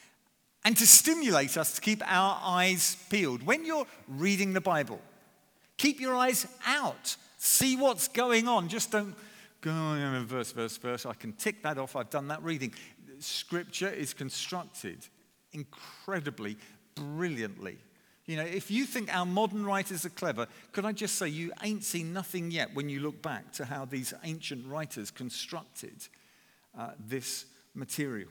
and 0.64 0.76
to 0.76 0.86
stimulate 0.86 1.56
us 1.56 1.74
to 1.76 1.80
keep 1.80 2.02
our 2.04 2.40
eyes 2.42 2.96
peeled. 3.08 3.44
When 3.44 3.64
you're 3.64 3.86
reading 4.08 4.52
the 4.52 4.60
Bible, 4.60 5.00
keep 5.76 6.00
your 6.00 6.16
eyes 6.16 6.48
out, 6.66 7.16
see 7.38 7.76
what's 7.76 8.08
going 8.08 8.48
on. 8.48 8.68
Just 8.68 8.90
don't 8.90 9.14
go 9.60 9.70
oh, 9.70 10.24
verse, 10.26 10.50
verse, 10.50 10.76
verse. 10.78 11.06
I 11.06 11.14
can 11.14 11.32
tick 11.34 11.62
that 11.62 11.78
off. 11.78 11.94
I've 11.94 12.10
done 12.10 12.26
that 12.28 12.42
reading. 12.42 12.74
Scripture 13.20 13.88
is 13.88 14.12
constructed 14.12 15.06
incredibly 15.52 16.56
brilliantly. 16.94 17.78
You 18.26 18.36
know, 18.36 18.44
if 18.44 18.70
you 18.70 18.84
think 18.84 19.14
our 19.14 19.26
modern 19.26 19.66
writers 19.66 20.04
are 20.04 20.10
clever, 20.10 20.46
could 20.70 20.84
I 20.84 20.92
just 20.92 21.16
say 21.16 21.28
you 21.28 21.52
ain't 21.62 21.82
seen 21.82 22.12
nothing 22.12 22.50
yet 22.50 22.72
when 22.74 22.88
you 22.88 23.00
look 23.00 23.20
back 23.20 23.52
to 23.54 23.64
how 23.64 23.84
these 23.84 24.14
ancient 24.22 24.66
writers 24.66 25.10
constructed 25.10 26.06
uh, 26.78 26.90
this 27.04 27.46
material. 27.74 28.28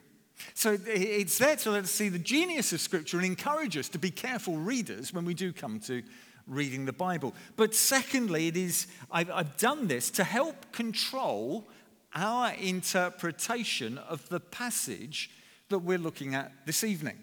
So 0.54 0.76
it's 0.86 1.38
there 1.38 1.56
to 1.56 1.70
let 1.70 1.84
us 1.84 1.90
see 1.90 2.08
the 2.08 2.18
genius 2.18 2.72
of 2.72 2.80
Scripture 2.80 3.18
and 3.18 3.26
encourage 3.26 3.76
us 3.76 3.88
to 3.90 3.98
be 3.98 4.10
careful 4.10 4.56
readers 4.56 5.12
when 5.12 5.24
we 5.24 5.34
do 5.34 5.52
come 5.52 5.78
to 5.80 6.02
reading 6.46 6.86
the 6.86 6.92
Bible. 6.92 7.34
But 7.56 7.74
secondly, 7.74 8.48
it 8.48 8.56
is 8.56 8.86
I've, 9.10 9.30
I've 9.30 9.56
done 9.58 9.88
this 9.88 10.10
to 10.12 10.24
help 10.24 10.72
control 10.72 11.68
our 12.14 12.52
interpretation 12.54 13.98
of 13.98 14.28
the 14.30 14.40
passage 14.40 15.30
that 15.68 15.78
we're 15.78 15.98
looking 15.98 16.34
at 16.34 16.52
this 16.66 16.82
evening 16.82 17.18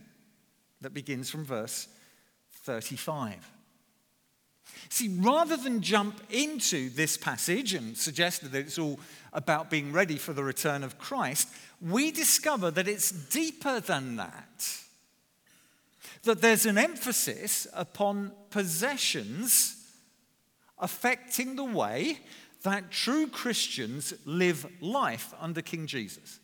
that 0.81 0.93
begins 0.93 1.29
from 1.29 1.45
verse 1.45 1.87
35. 2.63 3.35
See, 4.89 5.09
rather 5.19 5.57
than 5.57 5.81
jump 5.81 6.21
into 6.29 6.89
this 6.89 7.17
passage 7.17 7.73
and 7.73 7.97
suggest 7.97 8.49
that 8.49 8.57
it's 8.57 8.79
all 8.79 8.99
about 9.33 9.69
being 9.69 9.91
ready 9.91 10.17
for 10.17 10.33
the 10.33 10.43
return 10.43 10.83
of 10.83 10.97
Christ, 10.97 11.49
we 11.81 12.11
discover 12.11 12.71
that 12.71 12.87
it's 12.87 13.11
deeper 13.11 13.79
than 13.79 14.15
that. 14.17 14.79
That 16.23 16.41
there's 16.41 16.65
an 16.65 16.77
emphasis 16.77 17.67
upon 17.73 18.31
possessions 18.49 19.75
affecting 20.77 21.55
the 21.55 21.63
way 21.63 22.19
that 22.63 22.91
true 22.91 23.27
Christians 23.27 24.13
live 24.25 24.65
life 24.81 25.33
under 25.39 25.61
King 25.61 25.87
Jesus. 25.87 26.38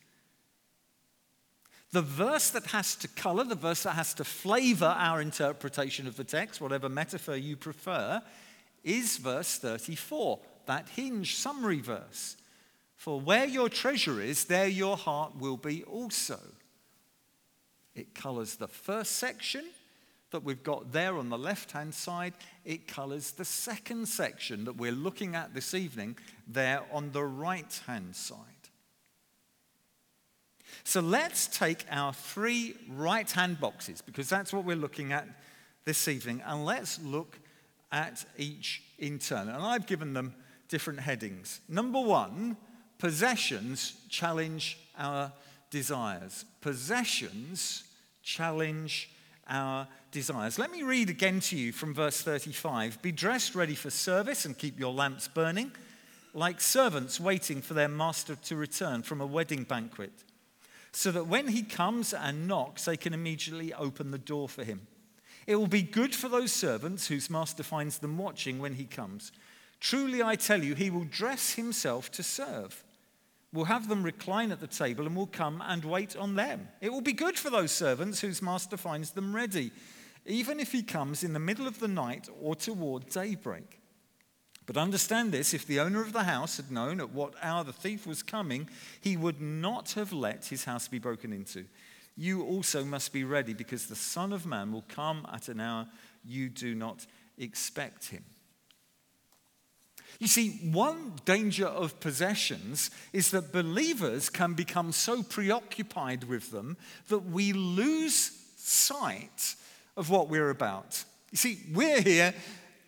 The 1.96 2.02
verse 2.02 2.50
that 2.50 2.66
has 2.66 2.94
to 2.98 3.08
color, 3.08 3.46
the 3.46 3.56
verse 3.56 3.84
that 3.84 3.92
has 3.92 4.14
to 4.16 4.26
flavor 4.26 4.94
our 4.98 5.22
interpretation 5.22 6.08
of 6.08 6.18
the 6.18 6.26
text, 6.26 6.60
whatever 6.60 6.90
metaphor 6.90 7.38
you 7.38 7.56
prefer, 7.56 8.22
is 8.84 9.16
verse 9.16 9.58
34, 9.60 10.38
that 10.66 10.90
hinge 10.90 11.38
summary 11.38 11.80
verse. 11.80 12.36
For 12.98 13.18
where 13.22 13.46
your 13.46 13.70
treasure 13.70 14.20
is, 14.20 14.44
there 14.44 14.68
your 14.68 14.98
heart 14.98 15.40
will 15.40 15.56
be 15.56 15.86
also. 15.86 16.42
It 17.96 18.14
colors 18.14 18.58
the 18.58 18.68
first 18.68 19.14
section 19.14 19.64
that 20.32 20.44
we've 20.44 20.64
got 20.64 20.92
there 20.92 21.18
on 21.18 21.30
the 21.30 21.38
left 21.38 21.72
hand 21.72 21.94
side. 21.94 22.34
It 22.66 22.90
colors 22.90 23.32
the 23.32 23.46
second 23.46 24.10
section 24.10 24.66
that 24.66 24.76
we're 24.76 24.92
looking 24.92 25.34
at 25.34 25.54
this 25.54 25.74
evening 25.74 26.18
there 26.46 26.82
on 26.92 27.14
the 27.14 27.24
right 27.24 27.82
hand 27.88 28.18
side. 28.18 28.55
So 30.84 31.00
let's 31.00 31.48
take 31.48 31.86
our 31.90 32.14
three 32.14 32.76
right 32.90 33.30
hand 33.30 33.60
boxes, 33.60 34.02
because 34.02 34.30
that's 34.30 34.54
what 34.54 34.66
we're 34.66 34.76
looking 34.76 35.12
at 35.14 35.28
this 35.86 36.08
evening, 36.08 36.42
and 36.46 36.66
let's 36.66 37.00
look 37.02 37.40
at 37.92 38.26
each 38.38 38.84
in 38.98 39.20
turn. 39.20 39.48
And 39.48 39.64
I've 39.64 39.86
given 39.86 40.14
them 40.14 40.36
different 40.68 41.00
headings. 41.00 41.62
Number 41.70 42.00
one, 42.00 42.58
possessions 42.98 43.96
challenge 44.10 44.78
our 44.98 45.32
desires. 45.70 46.46
Possessions 46.62 47.84
challenge 48.24 49.12
our 49.48 49.88
desires. 50.12 50.58
Let 50.58 50.72
me 50.72 50.84
read 50.84 51.10
again 51.10 51.40
to 51.42 51.58
you 51.58 51.72
from 51.72 51.94
verse 51.94 52.22
35 52.22 53.02
Be 53.02 53.12
dressed 53.12 53.56
ready 53.56 53.76
for 53.76 53.90
service 53.90 54.46
and 54.46 54.58
keep 54.58 54.80
your 54.80 54.94
lamps 54.94 55.28
burning, 55.28 55.72
like 56.34 56.60
servants 56.62 57.20
waiting 57.20 57.62
for 57.62 57.74
their 57.74 57.88
master 57.88 58.36
to 58.36 58.56
return 58.56 59.04
from 59.04 59.22
a 59.22 59.26
wedding 59.26 59.64
banquet, 59.64 60.12
so 60.96 61.12
that 61.12 61.28
when 61.28 61.50
he 61.50 61.62
comes 61.62 62.14
and 62.14 62.48
knocks, 62.48 62.86
they 62.86 62.98
can 62.98 63.14
immediately 63.14 63.74
open 63.74 64.12
the 64.12 64.18
door 64.18 64.48
for 64.48 64.64
him. 64.64 64.88
It 65.46 65.58
will 65.58 65.68
be 65.68 65.82
good 65.82 66.16
for 66.16 66.30
those 66.30 66.52
servants 66.52 67.08
whose 67.08 67.30
master 67.30 67.64
finds 67.64 68.00
them 68.00 68.18
watching 68.18 68.60
when 68.60 68.74
he 68.74 68.86
comes. 68.86 69.32
Truly, 69.80 70.24
I 70.24 70.36
tell 70.36 70.64
you, 70.64 70.74
he 70.74 70.90
will 70.90 71.04
dress 71.04 71.54
himself 71.54 72.12
to 72.14 72.24
serve 72.24 72.84
will 73.56 73.66
have 73.66 73.88
them 73.88 74.04
recline 74.04 74.52
at 74.52 74.60
the 74.60 74.68
table 74.68 75.08
and 75.08 75.16
will 75.16 75.26
come 75.26 75.64
and 75.66 75.84
wait 75.86 76.16
on 76.16 76.36
them. 76.36 76.68
It 76.82 76.92
will 76.92 77.02
be 77.02 77.14
good 77.14 77.40
for 77.40 77.50
those 77.50 77.72
servants 77.72 78.20
whose 78.20 78.42
master 78.42 78.78
finds 78.78 79.12
them 79.12 79.36
ready, 79.36 79.72
even 80.26 80.60
if 80.60 80.72
he 80.72 80.84
comes 80.84 81.24
in 81.24 81.34
the 81.34 81.40
middle 81.40 81.66
of 81.66 81.80
the 81.80 81.88
night 81.88 82.28
or 82.42 82.56
toward 82.56 83.10
daybreak. 83.10 83.80
But 84.66 84.78
understand 84.78 85.32
this 85.32 85.54
if 85.54 85.68
the 85.68 85.80
owner 85.80 86.02
of 86.02 86.14
the 86.14 86.24
house 86.24 86.58
had 86.58 86.72
known 86.72 87.00
at 87.00 87.12
what 87.12 87.36
hour 87.42 87.64
the 87.64 87.74
thief 87.74 88.08
was 88.08 88.24
coming, 88.24 88.70
he 89.00 89.16
would 89.16 89.40
not 89.40 89.92
have 89.92 90.12
let 90.12 90.46
his 90.46 90.66
house 90.66 90.88
be 90.88 91.00
broken 91.00 91.32
into. 91.32 91.66
You 92.18 92.44
also 92.44 92.84
must 92.84 93.14
be 93.14 93.24
ready 93.24 93.54
because 93.54 93.88
the 93.88 93.96
Son 93.96 94.34
of 94.34 94.46
Man 94.46 94.72
will 94.72 94.86
come 94.88 95.28
at 95.32 95.50
an 95.50 95.60
hour 95.60 95.88
you 96.24 96.50
do 96.50 96.74
not 96.74 97.06
expect 97.38 98.08
him. 98.08 98.24
You 100.20 100.28
see, 100.28 100.60
one 100.72 101.14
danger 101.26 101.68
of 101.68 102.00
possessions 102.00 102.90
is 103.12 103.32
that 103.32 103.52
believers 103.52 104.30
can 104.30 104.54
become 104.54 104.94
so 104.94 105.24
preoccupied 105.24 106.24
with 106.24 106.52
them 106.52 106.78
that 107.10 107.26
we 107.26 107.52
lose 107.52 108.32
sight 108.56 109.56
of 109.98 110.10
what 110.10 110.30
we're 110.30 110.50
about. 110.50 111.04
You 111.32 111.38
see, 111.38 111.60
we're 111.74 112.02
here 112.02 112.34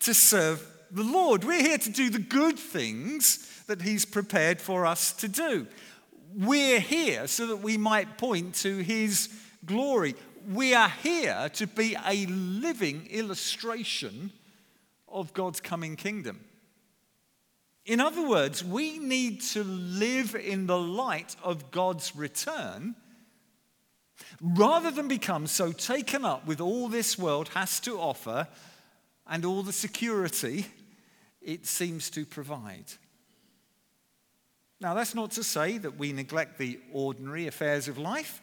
to 0.00 0.14
serve 0.14 0.66
the 0.90 1.02
Lord, 1.02 1.44
we're 1.44 1.62
here 1.62 1.78
to 1.78 1.90
do 1.90 2.10
the 2.10 2.18
good 2.18 2.58
things 2.58 3.62
that 3.66 3.82
He's 3.82 4.04
prepared 4.04 4.60
for 4.60 4.86
us 4.86 5.12
to 5.14 5.28
do. 5.28 5.66
We're 6.34 6.80
here 6.80 7.26
so 7.26 7.46
that 7.48 7.58
we 7.58 7.76
might 7.76 8.18
point 8.18 8.54
to 8.56 8.78
His 8.78 9.28
glory. 9.64 10.14
We 10.48 10.74
are 10.74 10.88
here 10.88 11.50
to 11.54 11.66
be 11.66 11.96
a 12.06 12.26
living 12.26 13.06
illustration 13.10 14.32
of 15.06 15.32
God's 15.32 15.60
coming 15.60 15.96
kingdom. 15.96 16.40
In 17.84 18.00
other 18.00 18.26
words, 18.26 18.62
we 18.62 18.98
need 18.98 19.40
to 19.52 19.64
live 19.64 20.34
in 20.34 20.66
the 20.66 20.78
light 20.78 21.36
of 21.42 21.70
God's 21.70 22.14
return 22.14 22.94
rather 24.40 24.90
than 24.90 25.08
become 25.08 25.46
so 25.46 25.72
taken 25.72 26.24
up 26.24 26.46
with 26.46 26.60
all 26.60 26.88
this 26.88 27.18
world 27.18 27.48
has 27.54 27.80
to 27.80 27.98
offer 27.98 28.46
and 29.28 29.44
all 29.44 29.62
the 29.62 29.72
security 29.72 30.66
it 31.40 31.66
seems 31.66 32.10
to 32.10 32.24
provide. 32.24 32.92
Now, 34.80 34.94
that's 34.94 35.14
not 35.14 35.32
to 35.32 35.44
say 35.44 35.78
that 35.78 35.98
we 35.98 36.12
neglect 36.12 36.58
the 36.58 36.78
ordinary 36.92 37.46
affairs 37.46 37.88
of 37.88 37.98
life. 37.98 38.40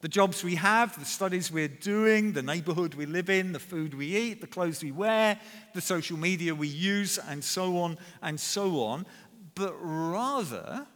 The 0.00 0.08
jobs 0.08 0.44
we 0.44 0.54
have, 0.56 0.98
the 0.98 1.04
studies 1.04 1.50
we're 1.50 1.68
doing, 1.68 2.32
the 2.32 2.42
neighborhood 2.42 2.94
we 2.94 3.06
live 3.06 3.30
in, 3.30 3.52
the 3.52 3.58
food 3.58 3.94
we 3.94 4.16
eat, 4.16 4.40
the 4.40 4.46
clothes 4.46 4.82
we 4.82 4.92
wear, 4.92 5.40
the 5.74 5.80
social 5.80 6.16
media 6.16 6.54
we 6.54 6.68
use, 6.68 7.18
and 7.18 7.42
so 7.42 7.78
on 7.78 7.98
and 8.22 8.38
so 8.38 8.82
on. 8.82 9.06
But 9.54 9.74
rather, 9.80 10.86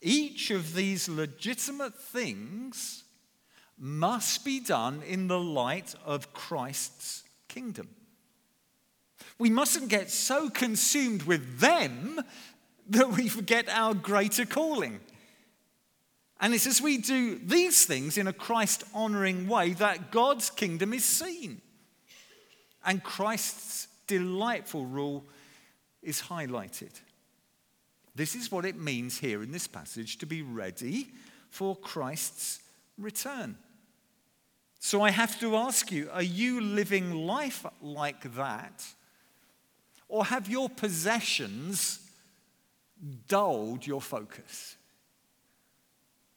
each 0.00 0.50
of 0.50 0.74
these 0.74 1.08
legitimate 1.08 1.96
things 1.98 3.04
must 3.76 4.44
be 4.44 4.60
done 4.60 5.02
in 5.06 5.26
the 5.26 5.40
light 5.40 5.94
of 6.04 6.32
Christ's 6.32 7.23
kingdom. 7.48 7.88
We 9.38 9.50
mustn't 9.50 9.88
get 9.88 10.10
so 10.10 10.48
consumed 10.48 11.22
with 11.22 11.58
them 11.58 12.20
that 12.88 13.10
we 13.10 13.28
forget 13.28 13.68
our 13.68 13.94
greater 13.94 14.44
calling. 14.44 15.00
And 16.40 16.52
it's 16.52 16.66
as 16.66 16.82
we 16.82 16.98
do 16.98 17.38
these 17.38 17.86
things 17.86 18.18
in 18.18 18.26
a 18.26 18.32
Christ 18.32 18.84
honoring 18.92 19.48
way 19.48 19.72
that 19.74 20.10
God's 20.10 20.50
kingdom 20.50 20.92
is 20.92 21.04
seen. 21.04 21.60
And 22.84 23.02
Christ's 23.02 23.88
delightful 24.06 24.84
rule 24.84 25.24
is 26.02 26.20
highlighted. 26.20 26.92
This 28.14 28.34
is 28.34 28.52
what 28.52 28.64
it 28.64 28.76
means 28.76 29.18
here 29.18 29.42
in 29.42 29.50
this 29.50 29.66
passage 29.66 30.18
to 30.18 30.26
be 30.26 30.42
ready 30.42 31.08
for 31.48 31.74
Christ's 31.74 32.60
return. 32.98 33.56
So 34.94 35.02
I 35.02 35.10
have 35.10 35.40
to 35.40 35.56
ask 35.56 35.90
you 35.90 36.08
are 36.12 36.22
you 36.22 36.60
living 36.60 37.26
life 37.26 37.66
like 37.82 38.32
that? 38.36 38.86
Or 40.06 40.24
have 40.24 40.48
your 40.48 40.68
possessions 40.68 41.98
dulled 43.26 43.84
your 43.84 44.00
focus? 44.00 44.76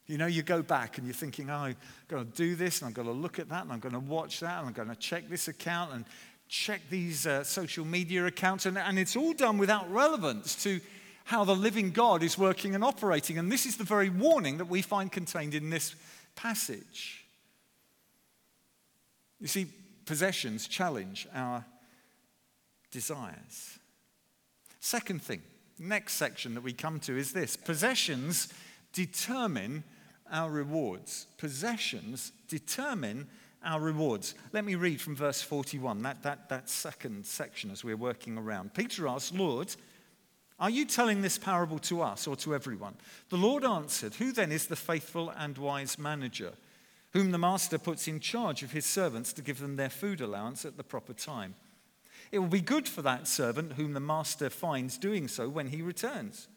You 0.08 0.17
know, 0.17 0.26
you 0.26 0.41
go 0.41 0.63
back 0.63 0.98
and 0.98 1.06
you're 1.06 1.13
thinking, 1.13 1.52
oh, 1.52 1.54
I'm 1.54 1.76
going 2.08 2.26
to 2.26 2.32
do 2.36 2.56
this 2.56 2.82
and 2.82 2.88
I'm 2.88 2.93
going 2.93 3.08
to 3.08 3.13
look 3.13 3.38
at 3.38 3.48
that 3.50 3.62
and 3.62 3.72
I'm 3.72 3.80
going 3.80 3.93
to 3.93 4.00
watch 4.00 4.39
that 4.39 4.58
and 4.58 4.70
I'm 4.70 4.74
going 4.74 4.89
to 4.89 4.96
check 4.96 5.30
this 5.30 5.48
account 5.48 5.93
and 5.93 6.04
check 6.50 6.82
these 6.89 7.28
uh, 7.28 7.43
social 7.43 7.86
media 7.86 8.26
accounts. 8.26 8.65
And, 8.65 8.76
and 8.76 8.98
it's 8.98 9.15
all 9.15 9.34
done 9.34 9.60
without 9.60 9.88
relevance 9.93 10.56
to 10.63 10.82
how 11.26 11.43
the 11.43 11.56
living 11.56 11.91
God 11.91 12.24
is 12.24 12.39
working 12.39 12.74
and 12.74 12.84
operating. 12.84 13.38
And 13.38 13.52
this 13.52 13.67
is 13.67 13.78
the 13.78 13.84
very 13.84 14.10
warning 14.10 14.58
that 14.58 14.67
we 14.67 14.82
find 14.82 15.12
contained 15.12 15.54
in 15.54 15.70
this 15.70 15.93
passage. 16.36 17.27
You 19.39 19.47
see, 19.47 19.67
possessions 20.06 20.67
challenge 20.67 21.28
our 21.34 21.65
desires. 22.91 23.80
Second 24.80 25.21
thing, 25.21 25.41
next 25.80 26.13
section 26.13 26.54
that 26.56 26.63
we 26.63 26.73
come 26.73 27.00
to 27.02 27.17
is 27.17 27.34
this 27.34 27.56
possessions 27.56 28.52
determine 28.93 29.84
our 30.32 30.50
rewards. 30.50 31.28
Possessions 31.38 32.32
determine 32.47 33.28
our 33.63 33.80
rewards. 33.80 34.36
Let 34.54 34.65
me 34.65 34.76
read 34.76 35.02
from 35.02 35.15
verse 35.15 35.41
41, 35.41 36.02
that, 36.04 36.23
that, 36.23 36.50
that 36.50 36.69
second 36.69 37.26
section 37.26 37.71
as 37.71 37.84
we're 37.84 37.97
working 37.97 38.38
around. 38.38 38.73
Peter 38.73 39.08
asked, 39.08 39.36
Lord, 39.36 39.76
are 40.60 40.69
you 40.69 40.86
telling 40.86 41.21
this 41.21 41.38
parable 41.38 41.80
to 41.80 42.02
us 42.02 42.28
or 42.28 42.36
to 42.38 42.56
everyone? 42.56 42.95
The 43.30 43.38
Lord 43.38 43.63
answered, 43.63 44.15
Who 44.15 44.32
then 44.32 44.52
is 44.52 44.67
the 44.67 44.76
faithful 44.76 45.30
and 45.30 45.58
wise 45.58 46.00
manager, 46.00 46.54
whom 47.17 47.32
the 47.32 47.38
master 47.39 47.80
puts 47.80 48.08
in 48.08 48.19
charge 48.19 48.62
of 48.62 48.73
his 48.73 48.86
servants 48.86 49.34
to 49.34 49.41
give 49.41 49.60
them 49.60 49.75
their 49.75 49.89
food 49.89 50.21
allowance 50.21 50.65
at 50.65 50.77
the 50.77 50.84
proper 50.84 51.13
time? 51.13 51.56
It 52.32 52.38
will 52.38 52.47
be 52.47 52.62
good 52.62 52.88
for 52.88 53.01
that 53.01 53.27
servant 53.27 53.73
whom 53.73 53.93
the 53.93 53.99
master 53.99 54.51
finds 54.51 54.99
doing 54.99 55.27
so 55.27 55.49
when 55.49 55.69
he 55.69 55.82
returns. 55.82 56.47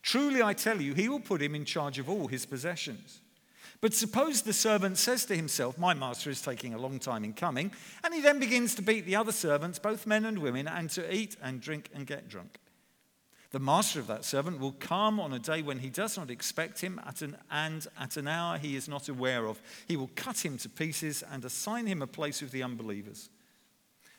Truly, 0.00 0.42
I 0.42 0.54
tell 0.54 0.80
you, 0.80 0.94
he 0.94 1.10
will 1.10 1.20
put 1.20 1.42
him 1.42 1.54
in 1.54 1.66
charge 1.66 1.98
of 1.98 2.08
all 2.08 2.26
his 2.26 2.46
possessions. 2.46 3.20
But 3.82 3.92
suppose 3.92 4.40
the 4.40 4.54
servant 4.54 4.96
says 4.96 5.26
to 5.26 5.36
himself, 5.36 5.76
My 5.76 5.92
master 5.92 6.30
is 6.30 6.40
taking 6.40 6.72
a 6.72 6.78
long 6.78 6.98
time 6.98 7.22
in 7.22 7.34
coming, 7.34 7.70
and 8.02 8.14
he 8.14 8.22
then 8.22 8.40
begins 8.40 8.74
to 8.76 8.82
beat 8.82 9.04
the 9.04 9.16
other 9.16 9.32
servants, 9.32 9.78
both 9.78 10.06
men 10.06 10.24
and 10.24 10.38
women, 10.38 10.66
and 10.66 10.88
to 10.90 11.14
eat 11.14 11.36
and 11.42 11.60
drink 11.60 11.90
and 11.94 12.06
get 12.06 12.30
drunk. 12.30 12.58
The 13.50 13.58
master 13.58 13.98
of 13.98 14.06
that 14.08 14.26
servant 14.26 14.60
will 14.60 14.72
come 14.72 15.18
on 15.18 15.32
a 15.32 15.38
day 15.38 15.62
when 15.62 15.78
he 15.78 15.88
does 15.88 16.18
not 16.18 16.30
expect 16.30 16.80
him, 16.80 17.00
at 17.06 17.22
an, 17.22 17.36
and 17.50 17.86
at 17.98 18.18
an 18.18 18.28
hour 18.28 18.58
he 18.58 18.76
is 18.76 18.88
not 18.88 19.08
aware 19.08 19.46
of. 19.46 19.60
He 19.86 19.96
will 19.96 20.10
cut 20.14 20.44
him 20.44 20.58
to 20.58 20.68
pieces 20.68 21.24
and 21.30 21.44
assign 21.44 21.86
him 21.86 22.02
a 22.02 22.06
place 22.06 22.42
with 22.42 22.50
the 22.50 22.62
unbelievers. 22.62 23.30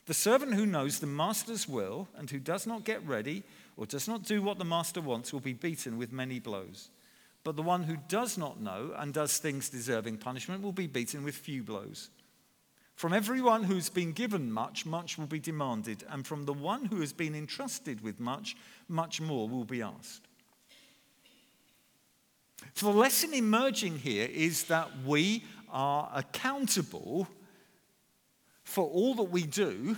The 0.08 0.15
servant 0.15 0.56
who 0.56 0.65
knows 0.65 0.98
the 0.98 1.06
master's 1.06 1.70
will 1.70 2.08
and 2.18 2.28
who 2.32 2.39
does 2.39 2.65
not 2.65 2.84
get 2.84 3.06
ready 3.06 3.44
or 3.78 3.86
does 3.86 4.08
not 4.08 4.24
do 4.24 4.42
what 4.42 4.58
the 4.58 4.65
master 4.65 5.02
wants 5.02 5.32
will 5.32 5.39
be 5.39 5.54
beaten 5.54 6.00
with 6.00 6.12
many 6.12 6.39
blows. 6.39 6.89
But 7.44 7.56
the 7.56 7.62
one 7.62 7.84
who 7.84 7.98
does 8.08 8.36
not 8.36 8.60
know 8.60 8.94
and 8.98 9.13
does 9.13 9.38
things 9.38 9.70
deserving 9.70 10.18
punishment 10.18 10.63
will 10.63 10.72
be 10.72 10.88
beaten 10.88 11.24
with 11.24 11.36
few 11.36 11.62
blows. 11.62 12.10
From 13.00 13.14
everyone 13.14 13.64
who's 13.64 13.88
been 13.88 14.12
given 14.12 14.52
much, 14.52 14.86
much 14.86 15.18
will 15.18 15.26
be 15.26 15.40
demanded, 15.40 16.04
and 16.10 16.28
from 16.28 16.44
the 16.44 16.52
one 16.52 16.84
who 16.84 17.00
has 17.00 17.14
been 17.14 17.34
entrusted 17.34 18.02
with 18.02 18.20
much, 18.20 18.58
much 18.90 19.22
more 19.22 19.48
will 19.48 19.64
be 19.64 19.82
asked. 19.82 20.28
So, 22.74 22.92
the 22.92 22.98
lesson 22.98 23.34
emerging 23.34 24.00
here 24.00 24.28
is 24.30 24.66
that 24.66 24.90
we 25.06 25.46
are 25.70 26.12
accountable 26.14 27.30
for 28.66 28.86
all 28.86 29.16
that 29.16 29.32
we 29.32 29.44
do 29.44 29.96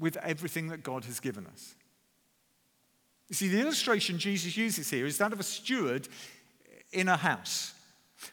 with 0.00 0.16
everything 0.16 0.66
that 0.70 0.82
God 0.82 1.04
has 1.04 1.20
given 1.20 1.46
us. 1.46 1.76
You 3.28 3.36
see, 3.36 3.46
the 3.46 3.60
illustration 3.60 4.18
Jesus 4.18 4.56
uses 4.56 4.90
here 4.90 5.06
is 5.06 5.18
that 5.18 5.32
of 5.32 5.38
a 5.38 5.44
steward 5.44 6.08
in 6.90 7.06
a 7.06 7.16
house 7.16 7.74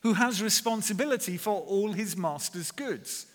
who 0.02 0.14
has 0.14 0.42
responsibility 0.42 1.38
for 1.38 1.62
all 1.62 1.94
his 1.94 2.18
master's 2.18 2.72
goods, 2.72 3.28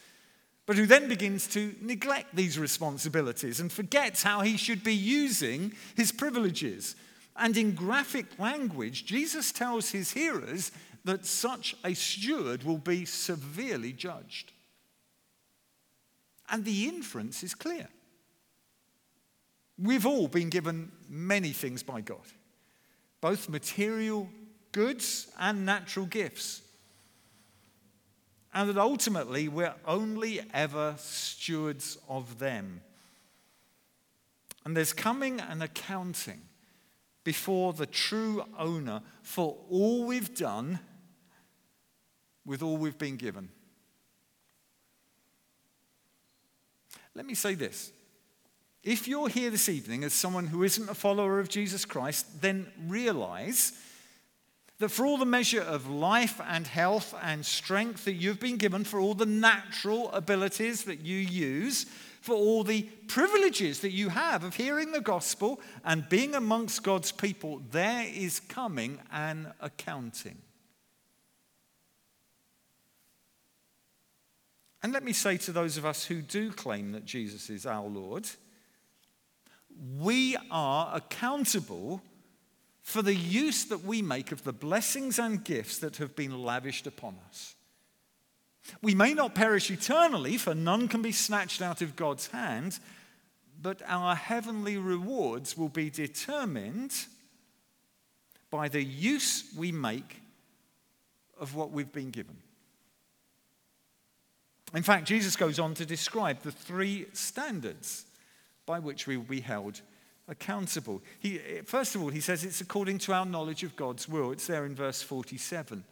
but 0.67 0.77
who 0.77 0.87
then 0.87 1.09
begins 1.09 1.47
to 1.49 1.75
neglect 1.81 2.35
these 2.35 2.59
responsibilities 2.59 3.61
and 3.61 3.73
forgets 3.73 4.23
how 4.23 4.41
he 4.41 4.57
should 4.57 4.85
be 4.85 4.95
using 4.95 5.73
his 5.97 6.13
privileges. 6.13 6.97
And 7.37 7.57
in 7.57 7.75
graphic 7.75 8.27
language, 8.39 9.05
Jesus 9.05 9.53
tells 9.53 9.91
his 9.91 10.13
hearers 10.13 10.73
that 11.05 11.25
such 11.25 11.75
a 11.85 11.95
steward 11.95 12.63
will 12.63 12.79
be 12.79 13.05
severely 13.05 13.93
judged. 13.93 14.53
And 16.49 16.65
the 16.65 16.89
inference 16.89 17.43
is 17.43 17.55
clear. 17.55 17.89
We've 19.79 20.05
all 20.05 20.29
been 20.29 20.51
given 20.51 20.93
many 21.09 21.51
things 21.51 21.83
by 21.83 22.03
God, 22.03 22.27
both 23.21 23.49
material 23.49 24.29
goods 24.73 25.29
and 25.39 25.65
natural 25.67 26.07
gifts. 26.07 26.63
And 28.53 28.69
that 28.69 28.79
ultimately 28.79 29.49
we're 29.49 29.75
only 29.87 30.41
ever 30.53 30.95
stewards 30.99 31.99
of 32.09 32.39
them. 32.39 32.81
And 34.65 34.77
there's 34.77 34.93
coming 34.93 35.41
an 35.41 35.63
accounting 35.63 36.43
before 37.25 37.73
the 37.73 37.87
true 37.87 38.45
owner 38.59 39.03
for 39.23 39.57
all 39.71 40.05
we've 40.05 40.35
done 40.35 40.81
with 42.45 42.63
all 42.63 42.77
we've 42.77 42.99
been 42.99 43.17
given. 43.17 43.51
Let 47.15 47.27
me 47.27 47.35
say 47.35 47.55
this. 47.55 47.93
If 48.83 49.07
you're 49.07 49.29
here 49.29 49.51
this 49.51 49.69
evening 49.69 50.05
as 50.05 50.15
someone 50.15 50.47
who 50.47 50.63
isn't 50.63 50.89
a 50.89 50.95
follower 50.95 51.39
of 51.39 51.49
Jesus 51.49 51.85
Christ, 51.85 52.41
then 52.41 52.67
realize 52.87 53.73
that 54.81 54.89
for 54.89 55.05
all 55.05 55.19
the 55.19 55.27
measure 55.27 55.61
of 55.61 55.89
life 55.89 56.41
and 56.49 56.67
health 56.67 57.15
and 57.23 57.45
strength 57.45 58.07
that 58.07 58.15
you've 58.15 58.41
been 58.41 58.57
given, 58.57 58.83
for 58.83 58.99
all 58.99 59.15
the 59.15 59.27
natural 59.27 60.11
abilities 60.13 60.85
that 60.85 61.01
you 61.01 61.19
use, 61.19 61.85
for 62.23 62.35
all 62.35 62.65
the 62.65 62.83
privileges 63.07 63.81
that 63.81 63.93
you 63.93 64.09
have 64.09 64.43
of 64.43 64.57
hearing 64.57 64.93
the 64.93 65.01
gospel 65.01 65.61
and 65.85 66.09
being 66.09 66.35
amongst 66.35 66.83
God's 66.83 67.13
people, 67.13 67.61
there 67.71 68.07
is 68.11 68.41
coming 68.41 68.99
an 69.13 69.53
accounting. 69.61 70.39
And 74.83 74.95
let 74.95 75.05
me 75.05 75.13
say 75.13 75.37
to 75.37 75.53
those 75.53 75.77
of 75.77 75.85
us 75.85 76.07
who 76.07 76.23
do 76.23 76.51
claim 76.51 76.93
that 76.93 77.05
Jesus 77.05 77.51
is 77.51 77.67
our 77.67 77.87
Lord, 77.87 78.27
we 79.99 80.39
are 80.51 80.91
accountable 80.97 82.01
for 82.83 83.03
the 83.03 83.15
use 83.15 83.65
that 83.65 83.85
we 83.85 84.03
make 84.03 84.33
of 84.33 84.45
the 84.45 84.53
blessings 84.53 85.19
and 85.19 85.45
gifts 85.45 85.79
that 85.79 85.99
have 85.99 86.17
been 86.17 86.43
lavished 86.43 86.87
upon 86.87 87.17
us. 87.29 87.55
We 88.83 88.95
may 88.95 89.15
not 89.15 89.35
perish 89.35 89.71
eternally, 89.71 90.37
for 90.37 90.55
none 90.55 90.89
can 90.89 91.03
be 91.03 91.13
snatched 91.13 91.63
out 91.63 91.83
of 91.83 91.97
God's 91.97 92.29
hand, 92.29 92.79
but 93.61 93.83
our 93.87 94.15
heavenly 94.15 94.77
rewards 94.77 95.57
will 95.57 95.69
be 95.69 95.91
determined 95.91 97.07
by 98.51 98.69
the 98.69 98.83
use 98.83 99.45
we 99.57 99.73
make 99.73 100.21
of 101.39 101.55
what 101.55 101.71
we've 101.71 101.93
been 101.93 102.11
given. 102.11 102.37
In 104.75 104.83
fact, 104.83 105.07
Jesus 105.07 105.37
goes 105.37 105.59
on 105.59 105.75
to 105.75 105.87
describe 105.87 106.43
the 106.43 106.53
three 106.53 107.07
standards 107.13 108.07
by 108.67 108.79
which 108.79 109.07
we 109.07 109.17
will 109.17 109.25
be 109.25 109.41
held 109.41 109.81
accountable. 110.31 111.03
He, 111.19 111.39
first 111.65 111.95
of 111.95 112.03
all, 112.03 112.09
he 112.09 112.21
says 112.21 112.45
it's 112.45 112.61
according 112.63 112.99
to 112.99 113.13
our 113.13 113.27
knowledge 113.27 113.63
of 113.63 113.77
God's 113.77 114.09
will. 114.09 114.31
It's 114.31 114.47
there 114.47 114.65
in 114.65 114.75
verse 114.75 115.03
47. 115.03 115.85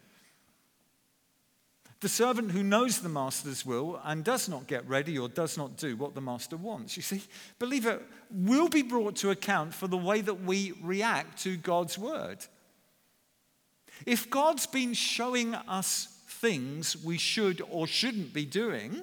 The 2.00 2.08
servant 2.08 2.52
who 2.52 2.62
knows 2.62 3.00
the 3.00 3.08
master's 3.08 3.66
will 3.66 4.00
and 4.04 4.22
does 4.22 4.48
not 4.48 4.68
get 4.68 4.88
ready 4.88 5.18
or 5.18 5.28
does 5.28 5.58
not 5.58 5.76
do 5.76 5.96
what 5.96 6.14
the 6.14 6.20
master 6.20 6.56
wants. 6.56 6.96
You 6.96 7.02
see, 7.02 7.22
believer 7.58 8.00
will 8.30 8.68
be 8.68 8.82
brought 8.82 9.16
to 9.16 9.30
account 9.30 9.74
for 9.74 9.88
the 9.88 9.96
way 9.96 10.20
that 10.20 10.44
we 10.44 10.74
react 10.80 11.42
to 11.42 11.56
God's 11.56 11.98
word. 11.98 12.38
If 14.06 14.30
God's 14.30 14.66
been 14.66 14.94
showing 14.94 15.56
us 15.56 16.06
things 16.28 16.96
we 17.02 17.18
should 17.18 17.60
or 17.68 17.88
shouldn't 17.88 18.32
be 18.32 18.44
doing, 18.44 19.02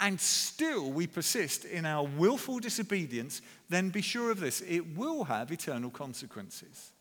and 0.00 0.18
still 0.18 0.90
we 0.90 1.06
persist 1.06 1.64
in 1.64 1.84
our 1.84 2.06
willful 2.06 2.58
disobedience, 2.58 3.42
then 3.68 3.90
be 3.90 4.00
sure 4.00 4.30
of 4.30 4.40
this 4.40 4.62
it 4.62 4.96
will 4.96 5.24
have 5.24 5.52
eternal 5.52 5.90
consequences. 5.90 6.92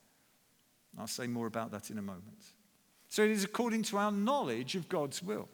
I'll 0.97 1.07
say 1.07 1.27
more 1.27 1.47
about 1.47 1.71
that 1.71 1.89
in 1.89 1.97
a 1.97 2.01
moment. 2.01 2.43
So 3.07 3.23
it 3.23 3.31
is 3.31 3.43
according 3.43 3.83
to 3.83 3.97
our 3.97 4.11
knowledge 4.11 4.75
of 4.75 4.89
God's 4.89 5.23
will. 5.23 5.47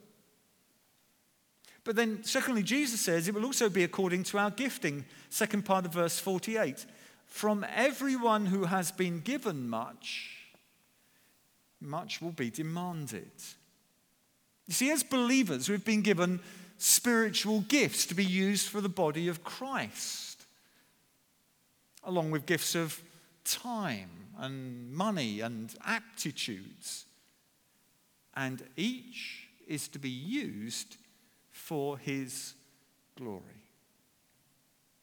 But 1.84 1.95
then, 1.95 2.23
secondly, 2.23 2.63
Jesus 2.63 2.99
says 2.99 3.27
it 3.27 3.36
will 3.36 3.45
also 3.45 3.69
be 3.69 3.84
according 3.84 4.23
to 4.23 4.39
our 4.39 4.49
gifting. 4.49 5.05
Second 5.29 5.65
part 5.65 5.86
of 5.86 5.93
verse 5.93 6.19
48. 6.19 6.84
From 7.27 7.65
everyone 7.75 8.47
who 8.47 8.65
has 8.65 8.91
been 8.91 9.19
given 9.19 9.69
much, 9.69 10.31
much 11.79 12.21
will 12.21 12.31
be 12.31 12.49
demanded. 12.49 13.29
You 14.67 14.73
see, 14.73 14.89
as 14.89 15.03
believers, 15.03 15.69
we've 15.69 15.86
been 15.86 16.01
given 16.01 16.39
spiritual 16.77 17.61
gifts 17.61 18.05
to 18.07 18.15
be 18.15 18.25
used 18.25 18.69
for 18.69 18.81
the 18.81 18.89
body 18.89 19.27
of 19.27 19.43
Christ, 19.43 20.43
along 22.03 22.31
with 22.31 22.45
gifts 22.45 22.75
of 22.75 23.01
time 23.43 24.09
and 24.38 24.91
money 24.91 25.41
and 25.41 25.73
aptitudes. 25.85 27.05
And 28.35 28.61
each 28.75 29.47
is 29.67 29.88
to 29.89 29.99
be 29.99 30.09
used 30.09 30.97
for 31.51 31.97
his 31.97 32.53
glory. 33.17 33.41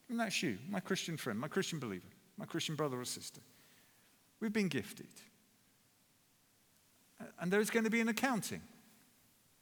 And 0.09 0.21
that's 0.21 0.43
you, 0.43 0.59
my 0.69 0.81
Christian 0.81 1.17
friend, 1.17 1.39
my 1.39 1.49
Christian 1.49 1.79
believer, 1.79 2.07
my 2.37 2.45
Christian 2.45 2.75
brother 2.77 3.01
or 3.01 3.05
sister. 3.05 3.41
We've 4.41 4.53
been 4.53 4.69
gifted. 4.69 5.07
And 7.41 7.51
there 7.51 7.61
is 7.61 7.71
going 7.71 7.85
to 7.85 7.91
be 7.91 8.01
an 8.01 8.09
accounting 8.09 8.61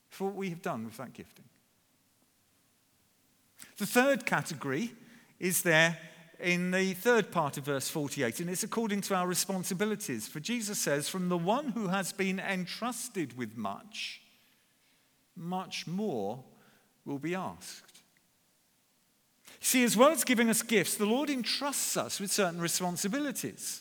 for 0.08 0.24
what 0.24 0.34
we 0.34 0.50
have 0.50 0.62
done 0.62 0.84
with 0.84 0.96
that 0.96 1.12
gifting. 1.12 1.44
The 3.80 3.86
third 3.86 4.26
category 4.26 4.92
is 5.38 5.62
there 5.62 5.96
in 6.38 6.70
the 6.70 6.92
third 6.92 7.30
part 7.30 7.56
of 7.56 7.64
verse 7.64 7.88
48, 7.88 8.40
and 8.40 8.50
it's 8.50 8.62
according 8.62 9.00
to 9.00 9.14
our 9.14 9.26
responsibilities. 9.26 10.28
For 10.28 10.38
Jesus 10.38 10.78
says, 10.78 11.08
From 11.08 11.30
the 11.30 11.38
one 11.38 11.70
who 11.70 11.88
has 11.88 12.12
been 12.12 12.40
entrusted 12.40 13.38
with 13.38 13.56
much, 13.56 14.20
much 15.34 15.86
more 15.86 16.44
will 17.06 17.18
be 17.18 17.34
asked. 17.34 18.02
See, 19.60 19.82
as 19.82 19.96
well 19.96 20.10
as 20.10 20.24
giving 20.24 20.50
us 20.50 20.60
gifts, 20.60 20.96
the 20.96 21.06
Lord 21.06 21.30
entrusts 21.30 21.96
us 21.96 22.20
with 22.20 22.30
certain 22.30 22.60
responsibilities. 22.60 23.80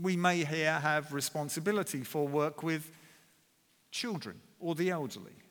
We 0.00 0.16
may 0.16 0.44
here 0.44 0.78
have 0.78 1.12
responsibility 1.12 2.04
for 2.04 2.28
work 2.28 2.62
with 2.62 2.92
children 3.90 4.40
or 4.60 4.76
the 4.76 4.90
elderly 4.90 5.43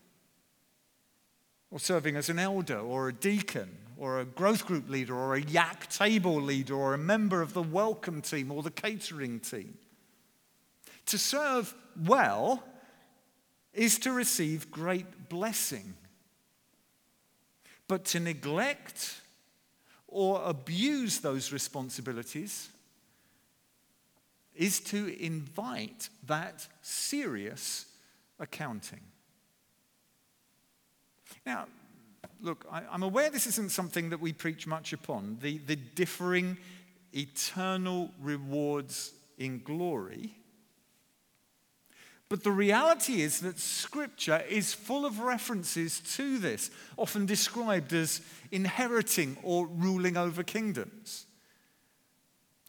or 1.73 1.79
serving 1.79 2.15
as 2.15 2.29
an 2.29 2.37
elder 2.37 2.77
or 2.77 3.09
a 3.09 3.13
deacon 3.13 3.67
or 3.97 4.19
a 4.19 4.25
growth 4.25 4.67
group 4.67 4.87
leader 4.87 5.15
or 5.15 5.33
a 5.33 5.41
yak 5.41 5.89
table 5.89 6.39
leader 6.39 6.75
or 6.75 6.93
a 6.93 6.99
member 6.99 7.41
of 7.41 7.53
the 7.53 7.63
welcome 7.63 8.21
team 8.21 8.51
or 8.51 8.61
the 8.61 8.69
catering 8.69 9.39
team. 9.39 9.75
To 11.07 11.17
serve 11.17 11.73
well 12.05 12.63
is 13.73 13.97
to 13.99 14.11
receive 14.11 14.69
great 14.69 15.29
blessing. 15.29 15.95
But 17.87 18.05
to 18.05 18.19
neglect 18.19 19.19
or 20.07 20.43
abuse 20.45 21.21
those 21.21 21.51
responsibilities 21.51 22.69
is 24.53 24.79
to 24.79 25.07
invite 25.19 26.09
that 26.27 26.67
serious 26.83 27.87
accounting. 28.39 29.01
Now, 31.45 31.67
look, 32.41 32.65
I, 32.71 32.83
am 32.91 33.03
aware 33.03 33.29
this 33.29 33.47
isn't 33.47 33.71
something 33.71 34.09
that 34.09 34.19
we 34.19 34.33
preach 34.33 34.67
much 34.67 34.93
upon 34.93 35.37
the, 35.41 35.57
the 35.59 35.75
differing 35.75 36.57
eternal 37.13 38.11
rewards 38.21 39.13
in 39.37 39.61
glory. 39.63 40.35
But 42.29 42.43
the 42.43 42.51
reality 42.51 43.21
is 43.21 43.41
that 43.41 43.59
Scripture 43.59 44.43
is 44.49 44.73
full 44.73 45.05
of 45.05 45.19
references 45.19 45.99
to 46.15 46.39
this, 46.39 46.71
often 46.97 47.25
described 47.25 47.93
as 47.93 48.21
inheriting 48.51 49.37
or 49.43 49.67
ruling 49.67 50.17
over 50.17 50.41
kingdoms. 50.41 51.25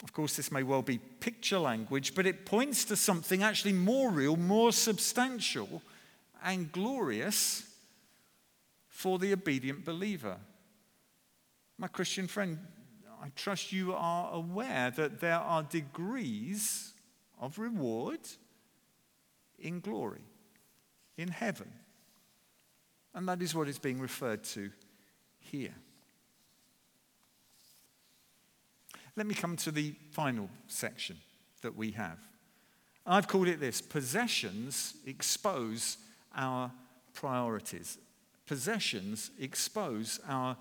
Of 0.02 0.12
course, 0.12 0.36
this 0.36 0.52
may 0.52 0.64
well 0.64 0.82
be 0.82 0.98
picture 0.98 1.58
language, 1.58 2.14
but 2.14 2.26
it 2.26 2.44
points 2.44 2.84
to 2.86 2.96
something 2.96 3.42
actually 3.42 3.72
more 3.72 4.10
real, 4.10 4.36
more 4.36 4.70
substantial, 4.70 5.80
and 6.44 6.70
glorious 6.70 7.73
for 8.94 9.18
the 9.18 9.32
obedient 9.32 9.84
believer. 9.84 10.36
My 11.78 11.88
Christian 11.88 12.28
friend, 12.28 12.58
I 13.20 13.26
trust 13.34 13.72
you 13.72 13.92
are 13.92 14.32
aware 14.32 14.92
that 14.92 15.18
there 15.18 15.40
are 15.40 15.64
degrees 15.64 16.94
of 17.40 17.58
reward 17.58 18.20
in 19.58 19.80
glory, 19.80 20.22
in 21.16 21.26
heaven. 21.26 21.72
And 23.12 23.28
that 23.28 23.42
is 23.42 23.52
what 23.52 23.68
is 23.68 23.80
being 23.80 23.98
referred 23.98 24.44
to 24.44 24.70
here. 25.40 25.74
Let 29.16 29.26
me 29.26 29.34
come 29.34 29.56
to 29.56 29.72
the 29.72 29.96
final 30.12 30.48
section 30.68 31.16
that 31.62 31.74
we 31.76 31.90
have. 31.92 32.18
I've 33.04 33.26
called 33.26 33.48
it 33.48 33.58
this 33.58 33.80
possessions 33.80 34.94
expose 35.04 35.98
our 36.34 36.70
priorities. 37.12 37.98
Possessions 38.46 39.30
expose 39.38 40.20
our 40.28 40.56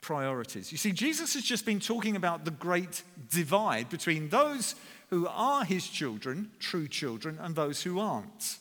priorities. 0.00 0.72
You 0.72 0.78
see, 0.78 0.92
Jesus 0.92 1.34
has 1.34 1.44
just 1.44 1.64
been 1.64 1.80
talking 1.80 2.16
about 2.16 2.44
the 2.44 2.50
great 2.50 3.02
divide 3.30 3.88
between 3.88 4.28
those 4.28 4.74
who 5.10 5.26
are 5.28 5.64
his 5.64 5.86
children, 5.86 6.50
true 6.58 6.88
children, 6.88 7.38
and 7.40 7.54
those 7.54 7.82
who 7.82 8.00
aren't. 8.00 8.58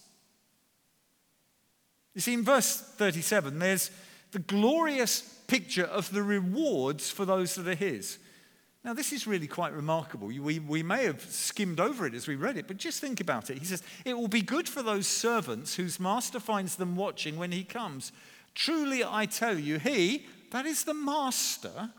You 2.14 2.22
see, 2.22 2.34
in 2.34 2.44
verse 2.44 2.80
37, 2.80 3.60
there's 3.60 3.90
the 4.32 4.40
glorious 4.40 5.22
picture 5.48 5.86
of 5.86 6.12
the 6.12 6.24
rewards 6.24 7.10
for 7.10 7.26
those 7.26 7.56
that 7.56 7.68
are 7.68 7.76
his. 7.76 8.20
Now, 8.84 8.94
this 8.94 9.14
is 9.14 9.28
really 9.28 9.48
quite 9.48 9.74
remarkable. 9.74 10.28
We, 10.28 10.60
we 10.60 10.82
may 10.82 11.06
have 11.06 11.22
skimmed 11.22 11.80
over 11.80 12.08
it 12.08 12.16
as 12.16 12.28
we 12.28 12.36
read 12.36 12.58
it, 12.58 12.68
but 12.68 12.78
just 12.78 13.00
think 13.00 13.22
about 13.22 13.50
it. 13.50 13.60
He 13.60 13.66
says, 13.66 13.84
It 14.06 14.18
will 14.18 14.28
be 14.28 14.42
good 14.42 14.68
for 14.68 14.82
those 14.82 15.06
servants 15.06 15.76
whose 15.76 16.00
master 16.00 16.40
finds 16.40 16.76
them 16.76 16.96
watching 16.96 17.38
when 17.38 17.52
he 17.52 17.64
comes. 17.64 18.12
Truly, 18.56 19.04
I 19.04 19.26
tell 19.26 19.58
you, 19.58 19.80
he, 19.80 20.26
that 20.52 20.66
is 20.66 20.84
the 20.84 20.94
master, 20.94 21.92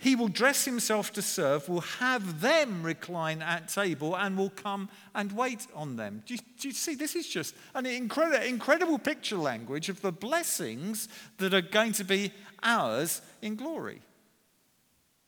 He 0.00 0.16
will 0.16 0.28
dress 0.28 0.64
himself 0.64 1.12
to 1.12 1.20
serve, 1.20 1.68
will 1.68 1.82
have 1.82 2.40
them 2.40 2.82
recline 2.82 3.42
at 3.42 3.68
table, 3.68 4.16
and 4.16 4.34
will 4.34 4.48
come 4.48 4.88
and 5.14 5.30
wait 5.30 5.66
on 5.74 5.96
them. 5.96 6.22
Do 6.24 6.32
you, 6.32 6.40
do 6.58 6.68
you 6.68 6.74
see? 6.74 6.94
This 6.94 7.14
is 7.14 7.28
just 7.28 7.54
an 7.74 7.84
incredible, 7.84 8.42
incredible 8.42 8.98
picture 8.98 9.36
language 9.36 9.90
of 9.90 10.00
the 10.00 10.10
blessings 10.10 11.06
that 11.36 11.52
are 11.52 11.60
going 11.60 11.92
to 11.92 12.04
be 12.04 12.32
ours 12.62 13.20
in 13.42 13.56
glory. 13.56 14.00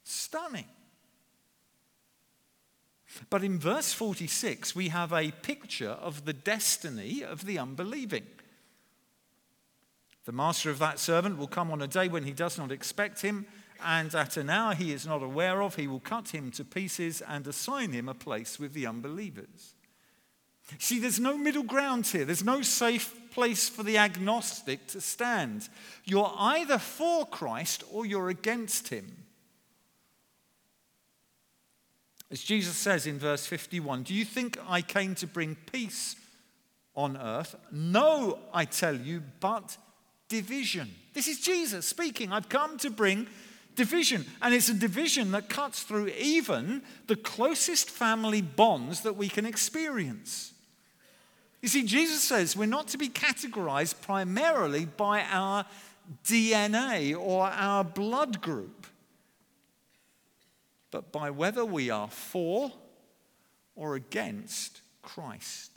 Stunning. 0.05 0.65
But 3.31 3.45
in 3.45 3.59
verse 3.59 3.93
46, 3.93 4.75
we 4.75 4.89
have 4.89 5.13
a 5.13 5.31
picture 5.31 5.91
of 5.91 6.25
the 6.25 6.33
destiny 6.33 7.23
of 7.23 7.45
the 7.45 7.59
unbelieving. 7.59 8.27
The 10.25 10.33
master 10.33 10.71
of 10.71 10.79
that 10.79 10.99
servant 10.99 11.37
will 11.37 11.49
come 11.49 11.71
on 11.71 11.83
a 11.83 11.89
day 11.89 12.09
when 12.09 12.25
he 12.25 12.33
does 12.33 12.57
not 12.57 12.71
expect 12.71 13.23
him 13.23 13.47
and 13.85 14.15
at 14.15 14.37
an 14.37 14.51
hour 14.51 14.75
he 14.75 14.93
is 14.93 15.07
not 15.07 15.23
aware 15.23 15.63
of, 15.63 15.77
he 15.77 15.87
will 15.87 16.01
cut 16.01 16.29
him 16.29 16.51
to 16.53 16.65
pieces 16.65 17.23
and 17.23 17.47
assign 17.47 17.93
him 17.93 18.09
a 18.09 18.15
place 18.15 18.59
with 18.59 18.73
the 18.73 18.87
unbelievers. 18.87 19.75
See, 20.79 20.99
there's 20.99 21.21
no 21.21 21.37
middle 21.37 21.65
ground 21.65 22.07
here. 22.07 22.25
There's 22.25 22.45
no 22.45 22.63
safe 22.63 23.15
place 23.31 23.69
for 23.69 23.83
the 23.83 23.99
agnostic 23.99 24.87
to 24.89 25.01
stand. 25.01 25.69
You're 26.05 26.33
either 26.39 26.79
for 26.79 27.27
Christ 27.27 27.85
or 27.91 28.07
you're 28.07 28.29
against 28.29 28.89
him. 28.89 29.22
As 32.33 32.43
Jesus 32.43 32.77
says 32.77 33.07
in 33.07 33.19
verse 33.19 33.47
51, 33.47 34.05
Do 34.05 34.15
you 34.15 34.25
think 34.25 34.59
I 34.67 34.81
came 34.81 35.15
to 35.17 35.27
bring 35.27 35.55
peace 35.71 36.17
on 36.97 37.19
earth? 37.19 37.55
No, 37.71 38.39
I 38.55 38.65
tell 38.65 38.97
you, 38.97 39.23
but 39.39 39.77
division. 40.29 40.91
This 41.13 41.29
is 41.29 41.41
Jesus 41.41 41.87
speaking. 41.87 42.33
I've 42.33 42.49
come 42.49 42.79
to 42.79 42.89
bring 42.89 43.27
division. 43.77 44.25
And 44.41 44.55
it's 44.55 44.71
a 44.71 44.75
division 44.75 45.31
that 45.33 45.51
cuts 45.51 45.83
through 45.83 46.09
even 46.19 46.83
the 47.07 47.17
closest 47.17 47.91
family 47.91 48.41
bonds 48.41 49.03
that 49.03 49.17
we 49.17 49.29
can 49.29 49.45
experience. 49.45 50.55
You 51.61 51.69
see, 51.69 51.85
Jesus 51.85 52.23
says 52.23 52.57
we're 52.57 52.65
not 52.65 52.89
to 52.89 52.99
be 52.99 53.11
categorized 53.11 54.01
primarily 54.01 54.87
by 54.87 55.23
our 55.31 55.67
DNA 56.25 57.15
or 57.15 57.45
our 57.47 57.85
blood 57.85 58.41
group, 58.41 58.82
but 60.93 61.11
by 61.11 61.31
whether 61.31 61.65
we 61.65 61.91
are 61.91 62.09
for 62.09 62.71
or 63.75 63.97
against 63.97 64.81
Christ. 65.03 65.73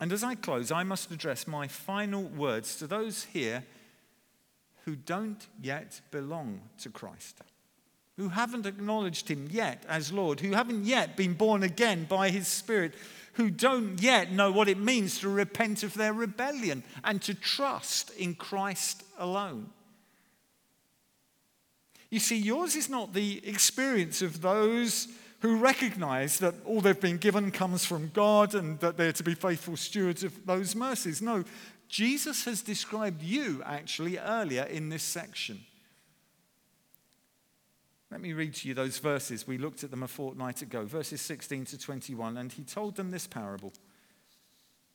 And 0.00 0.12
as 0.12 0.24
I 0.24 0.34
close, 0.34 0.72
I 0.72 0.82
must 0.82 1.10
address 1.10 1.46
my 1.46 1.68
final 1.68 2.22
words 2.22 2.76
to 2.76 2.86
those 2.86 3.24
here 3.24 3.64
who 4.84 4.96
don't 4.96 5.46
yet 5.60 6.00
belong 6.10 6.60
to 6.80 6.90
Christ, 6.90 7.38
who 8.16 8.28
haven't 8.28 8.66
acknowledged 8.66 9.28
Him 9.28 9.48
yet 9.50 9.84
as 9.88 10.12
Lord, 10.12 10.40
who 10.40 10.52
haven't 10.52 10.84
yet 10.84 11.16
been 11.16 11.34
born 11.34 11.62
again 11.62 12.04
by 12.04 12.30
His 12.30 12.48
Spirit, 12.48 12.94
who 13.34 13.50
don't 13.50 14.00
yet 14.00 14.30
know 14.30 14.52
what 14.52 14.68
it 14.68 14.78
means 14.78 15.20
to 15.20 15.28
repent 15.28 15.82
of 15.82 15.94
their 15.94 16.12
rebellion 16.12 16.84
and 17.02 17.20
to 17.22 17.34
trust 17.34 18.10
in 18.16 18.34
Christ 18.34 19.02
alone. 19.18 19.70
You 22.14 22.20
see, 22.20 22.36
yours 22.36 22.76
is 22.76 22.88
not 22.88 23.12
the 23.12 23.44
experience 23.44 24.22
of 24.22 24.40
those 24.40 25.08
who 25.40 25.56
recognize 25.56 26.38
that 26.38 26.54
all 26.64 26.80
they've 26.80 27.00
been 27.00 27.16
given 27.16 27.50
comes 27.50 27.84
from 27.84 28.12
God 28.14 28.54
and 28.54 28.78
that 28.78 28.96
they're 28.96 29.12
to 29.14 29.24
be 29.24 29.34
faithful 29.34 29.76
stewards 29.76 30.22
of 30.22 30.46
those 30.46 30.76
mercies. 30.76 31.20
No, 31.20 31.42
Jesus 31.88 32.44
has 32.44 32.62
described 32.62 33.20
you 33.20 33.64
actually 33.66 34.16
earlier 34.16 34.62
in 34.62 34.90
this 34.90 35.02
section. 35.02 35.58
Let 38.12 38.20
me 38.20 38.32
read 38.32 38.54
to 38.54 38.68
you 38.68 38.74
those 38.74 38.98
verses. 38.98 39.48
We 39.48 39.58
looked 39.58 39.82
at 39.82 39.90
them 39.90 40.04
a 40.04 40.08
fortnight 40.08 40.62
ago, 40.62 40.84
verses 40.84 41.20
16 41.20 41.64
to 41.64 41.78
21. 41.78 42.36
And 42.36 42.52
he 42.52 42.62
told 42.62 42.94
them 42.94 43.10
this 43.10 43.26
parable 43.26 43.72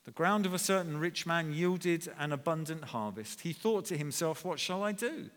The 0.05 0.11
ground 0.11 0.45
of 0.45 0.53
a 0.53 0.57
certain 0.57 0.97
rich 1.01 1.25
man 1.25 1.51
yielded 1.51 2.09
an 2.17 2.31
abundant 2.31 2.85
harvest. 2.85 3.41
He 3.41 3.51
thought 3.51 3.83
to 3.87 3.97
himself, 3.97 4.45
What 4.45 4.57
shall 4.57 4.85
I 4.85 4.93
do? 4.93 5.29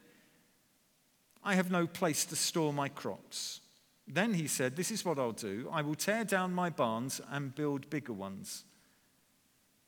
I 1.45 1.55
have 1.55 1.71
no 1.71 1.87
place 1.87 2.25
to 2.27 2.37
store 2.37 2.73
my 2.73 2.89
crops. 2.89 3.61
Then 4.07 4.35
he 4.35 4.47
said, 4.47 4.77
This 4.77 4.91
is 4.91 5.05
what 5.05 5.19
I'll 5.19 5.33
do 5.33 5.69
I 5.73 5.83
will 5.83 5.95
tear 5.95 6.25
down 6.25 6.53
my 6.53 6.71
barns 6.71 7.21
and 7.31 7.55
build 7.55 7.91
bigger 7.91 8.13
ones. 8.13 8.65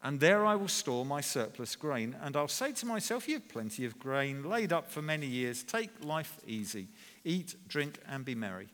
And 0.02 0.20
there 0.20 0.44
I 0.44 0.54
will 0.54 0.68
store 0.68 1.06
my 1.06 1.22
surplus 1.22 1.76
grain. 1.76 2.14
And 2.20 2.36
I'll 2.36 2.46
say 2.48 2.72
to 2.72 2.86
myself, 2.86 3.26
You 3.26 3.34
have 3.34 3.48
plenty 3.48 3.86
of 3.86 3.98
grain 3.98 4.42
laid 4.42 4.72
up 4.72 4.90
for 4.90 5.00
many 5.00 5.26
years. 5.26 5.62
Take 5.62 6.04
life 6.04 6.38
easy. 6.46 6.88
Eat, 7.24 7.54
drink, 7.68 7.98
and 8.06 8.24
be 8.24 8.34
merry. 8.34 8.68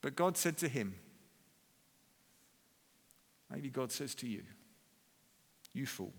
But 0.00 0.16
God 0.16 0.38
said 0.38 0.56
to 0.58 0.68
him, 0.68 0.94
Maybe 3.50 3.68
God 3.68 3.92
says 3.92 4.14
to 4.16 4.26
you, 4.26 4.42
You 5.74 5.86
fool. 5.86 6.14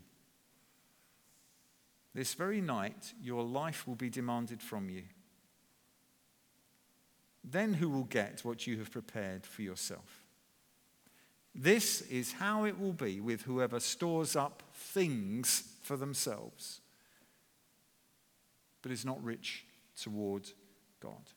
This 2.14 2.34
very 2.34 2.62
night 2.62 3.14
your 3.22 3.44
life 3.44 3.88
will 3.88 3.96
be 3.96 4.10
demanded 4.10 4.62
from 4.62 4.90
you. 4.90 5.04
Then 7.44 7.74
who 7.74 7.90
will 7.90 8.04
get 8.04 8.44
what 8.44 8.68
you 8.68 8.78
have 8.78 8.92
prepared 8.92 9.46
for 9.46 9.62
yourself? 9.62 10.22
This 11.54 12.02
is 12.04 12.34
how 12.34 12.66
it 12.66 12.80
will 12.80 12.94
be 12.94 13.20
with 13.20 13.42
whoever 13.42 13.80
stores 13.80 14.36
up 14.36 14.64
things 14.74 15.64
for 15.82 15.98
themselves, 15.98 16.80
but 18.82 18.92
is 18.92 19.04
not 19.04 19.22
rich 19.24 19.66
toward 20.02 20.50
God. 21.02 21.32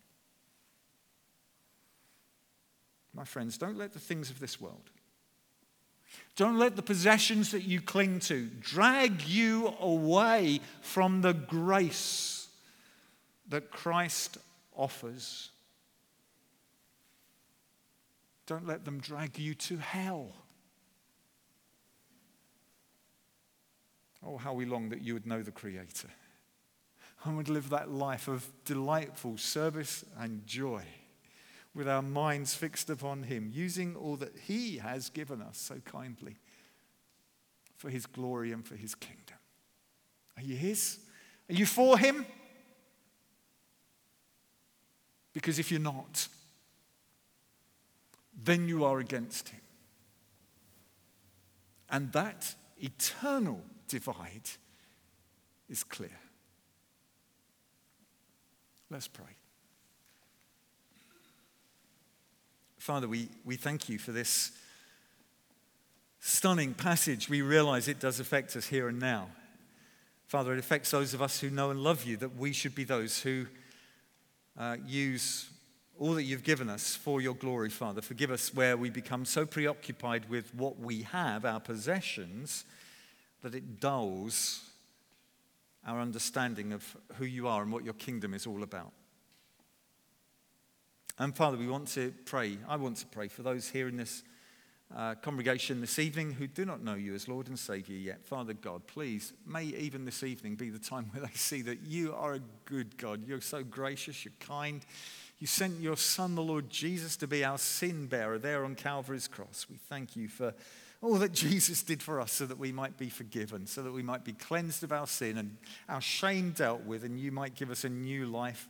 My 3.12 3.24
friends, 3.24 3.58
don't 3.58 3.78
let 3.78 3.92
the 3.92 4.00
things 4.00 4.30
of 4.30 4.40
this 4.40 4.60
world, 4.60 4.90
don't 6.37 6.59
let 6.59 6.74
the 6.74 6.83
possessions 6.83 7.53
that 7.53 7.62
you 7.62 7.81
cling 7.81 8.18
to 8.20 8.46
drag 8.61 9.22
you 9.27 9.72
away 9.81 10.61
from 10.81 11.20
the 11.20 11.33
grace 11.33 12.48
that 13.48 13.70
Christ 13.70 14.38
offers. 14.74 15.50
Don't 18.46 18.66
let 18.66 18.85
them 18.85 18.98
drag 18.98 19.38
you 19.38 19.55
to 19.55 19.77
hell. 19.77 20.33
Oh, 24.27 24.37
how 24.37 24.55
we 24.55 24.64
long 24.64 24.88
that 24.88 25.03
you 25.03 25.14
would 25.14 25.27
know 25.27 25.42
the 25.42 25.53
Creator. 25.53 26.09
And 27.24 27.37
would 27.37 27.48
live 27.48 27.70
that 27.70 27.90
life 27.90 28.27
of 28.27 28.50
delightful 28.64 29.38
service 29.38 30.05
and 30.18 30.46
joy 30.46 30.85
with 31.74 31.88
our 31.88 32.02
minds 32.02 32.54
fixed 32.54 32.88
upon 32.90 33.24
Him, 33.24 33.50
using 33.52 33.96
all 33.96 34.16
that 34.16 34.37
He 34.46 34.78
has 34.78 35.10
given 35.10 35.42
us 35.42 35.58
so 35.58 35.76
kindly 35.84 36.37
for 37.76 37.90
His 37.90 38.06
glory 38.06 38.52
and 38.52 38.66
for 38.66 38.76
His 38.76 38.94
kingdom. 38.94 39.37
Are 40.37 40.42
you 40.42 40.56
His? 40.56 40.98
Are 41.48 41.54
you 41.54 41.66
for 41.66 41.98
Him? 41.98 42.24
Because 45.34 45.58
if 45.58 45.70
you're 45.70 45.80
not, 45.80 46.28
then 48.42 48.68
you 48.68 48.84
are 48.84 49.00
against 49.00 49.50
him. 49.50 49.60
And 51.90 52.12
that 52.12 52.54
eternal 52.78 53.60
divide 53.88 54.48
is 55.68 55.84
clear. 55.84 56.18
Let's 58.90 59.08
pray. 59.08 59.37
Father, 62.85 63.09
we, 63.09 63.31
we 63.47 63.57
thank 63.57 63.88
you 63.88 63.99
for 63.99 64.12
this 64.12 64.53
stunning 66.20 66.75
passage. 66.75 67.31
We 67.31 67.40
realize 67.40 67.88
it 67.88 67.99
does 67.99 68.20
affect 68.20 68.55
us 68.57 68.66
here 68.66 68.88
and 68.88 69.01
now. 69.01 69.31
Father, 70.27 70.53
it 70.53 70.59
affects 70.59 70.90
those 70.90 71.14
of 71.14 71.23
us 71.23 71.40
who 71.40 71.49
know 71.49 71.70
and 71.70 71.81
love 71.81 72.05
you 72.05 72.18
that 72.18 72.37
we 72.37 72.53
should 72.53 72.75
be 72.75 72.85
those 72.85 73.23
who 73.23 73.47
uh, 74.59 74.77
use 74.87 75.49
all 75.99 76.12
that 76.12 76.25
you've 76.25 76.44
given 76.44 76.68
us 76.68 76.94
for 76.94 77.23
your 77.23 77.35
glory, 77.35 77.70
Father. 77.70 78.03
Forgive 78.03 78.31
us 78.31 78.53
where 78.53 78.77
we 78.77 78.90
become 78.90 79.25
so 79.25 79.47
preoccupied 79.47 80.29
with 80.29 80.55
what 80.55 80.79
we 80.79 81.05
have, 81.05 81.47
our 81.47 81.61
possessions, 81.61 82.66
that 83.40 83.55
it 83.55 83.81
dulls 83.81 84.61
our 85.87 86.03
understanding 86.03 86.75
of 86.75 86.99
who 87.14 87.25
you 87.25 87.49
are 87.49 87.62
and 87.62 87.73
what 87.73 87.83
your 87.83 87.94
kingdom 87.94 88.35
is 88.35 88.47
all 88.47 88.62
about. 88.62 88.92
And 91.16 91.35
Father, 91.37 91.57
we 91.57 91.68
want 91.68 91.87
to 91.88 92.12
pray. 92.24 92.59
I 92.68 92.74
want 92.74 92.96
to 92.96 93.07
pray 93.07 93.29
for 93.29 93.42
those 93.42 93.68
here 93.68 93.87
in 93.87 93.96
this 93.96 94.24
uh, 94.94 95.14
congregation 95.14 95.81
this 95.81 96.00
evening 96.00 96.33
who 96.33 96.48
do 96.48 96.64
not 96.64 96.83
know 96.83 96.94
you 96.94 97.14
as 97.14 97.29
Lord 97.29 97.46
and 97.46 97.57
Savior 97.57 97.96
yet. 97.96 98.27
Father 98.27 98.53
God, 98.53 98.85
please, 98.88 99.33
may 99.46 99.64
even 99.64 100.05
this 100.05 100.24
evening 100.24 100.57
be 100.57 100.70
the 100.70 100.79
time 100.79 101.05
where 101.12 101.24
they 101.24 101.33
see 101.35 101.62
that 101.62 101.87
you 101.87 102.12
are 102.14 102.35
a 102.35 102.40
good 102.64 102.96
God. 102.96 103.29
You're 103.29 103.40
so 103.40 103.62
gracious, 103.62 104.24
you're 104.24 104.33
kind. 104.40 104.85
You 105.38 105.46
sent 105.46 105.81
your 105.81 105.96
Son, 105.96 106.35
the 106.35 106.42
Lord 106.42 106.68
Jesus, 106.68 107.16
to 107.18 107.29
be 107.29 107.44
our 107.44 107.59
sin 107.59 108.07
bearer 108.07 108.38
there 108.38 108.64
on 108.64 108.74
Calvary's 108.74 109.29
cross. 109.29 109.66
We 109.70 109.77
thank 109.77 110.16
you 110.16 110.27
for 110.27 110.53
all 111.02 111.14
that 111.14 111.33
Jesus 111.33 111.83
did 111.83 112.02
for 112.02 112.20
us 112.20 112.33
so 112.33 112.46
that 112.46 112.59
we 112.59 112.72
might 112.72 112.96
be 112.96 113.09
forgiven, 113.09 113.66
so 113.66 113.83
that 113.83 113.92
we 113.92 114.02
might 114.02 114.24
be 114.24 114.33
cleansed 114.33 114.83
of 114.83 114.92
our 114.92 115.07
sin 115.07 115.37
and 115.37 115.57
our 115.88 116.00
shame 116.00 116.52
dealt 116.52 116.85
with, 116.85 117.04
and 117.04 117.20
you 117.20 117.30
might 117.30 117.54
give 117.54 117.70
us 117.70 117.85
a 117.85 117.88
new 117.88 118.26
life 118.26 118.68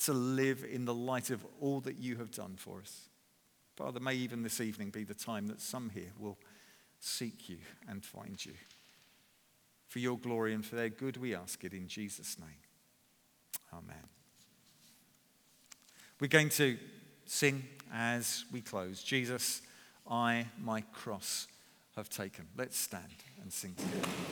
to 0.00 0.12
live 0.12 0.64
in 0.70 0.84
the 0.84 0.94
light 0.94 1.30
of 1.30 1.44
all 1.60 1.80
that 1.80 1.98
you 1.98 2.16
have 2.16 2.30
done 2.30 2.54
for 2.56 2.80
us. 2.80 3.08
Father, 3.76 4.00
may 4.00 4.14
even 4.14 4.42
this 4.42 4.60
evening 4.60 4.90
be 4.90 5.04
the 5.04 5.14
time 5.14 5.46
that 5.48 5.60
some 5.60 5.90
here 5.90 6.12
will 6.18 6.38
seek 7.00 7.48
you 7.48 7.58
and 7.88 8.04
find 8.04 8.44
you. 8.44 8.52
For 9.88 9.98
your 9.98 10.18
glory 10.18 10.54
and 10.54 10.64
for 10.64 10.76
their 10.76 10.88
good, 10.88 11.16
we 11.16 11.34
ask 11.34 11.64
it 11.64 11.72
in 11.72 11.88
Jesus' 11.88 12.38
name. 12.38 12.48
Amen. 13.72 14.04
We're 16.20 16.28
going 16.28 16.50
to 16.50 16.78
sing 17.26 17.64
as 17.92 18.44
we 18.52 18.60
close 18.60 19.02
Jesus, 19.02 19.62
I, 20.08 20.46
my 20.60 20.82
cross, 20.92 21.46
have 21.96 22.08
taken. 22.08 22.46
Let's 22.56 22.78
stand 22.78 23.24
and 23.42 23.52
sing 23.52 23.74
together. 23.74 24.22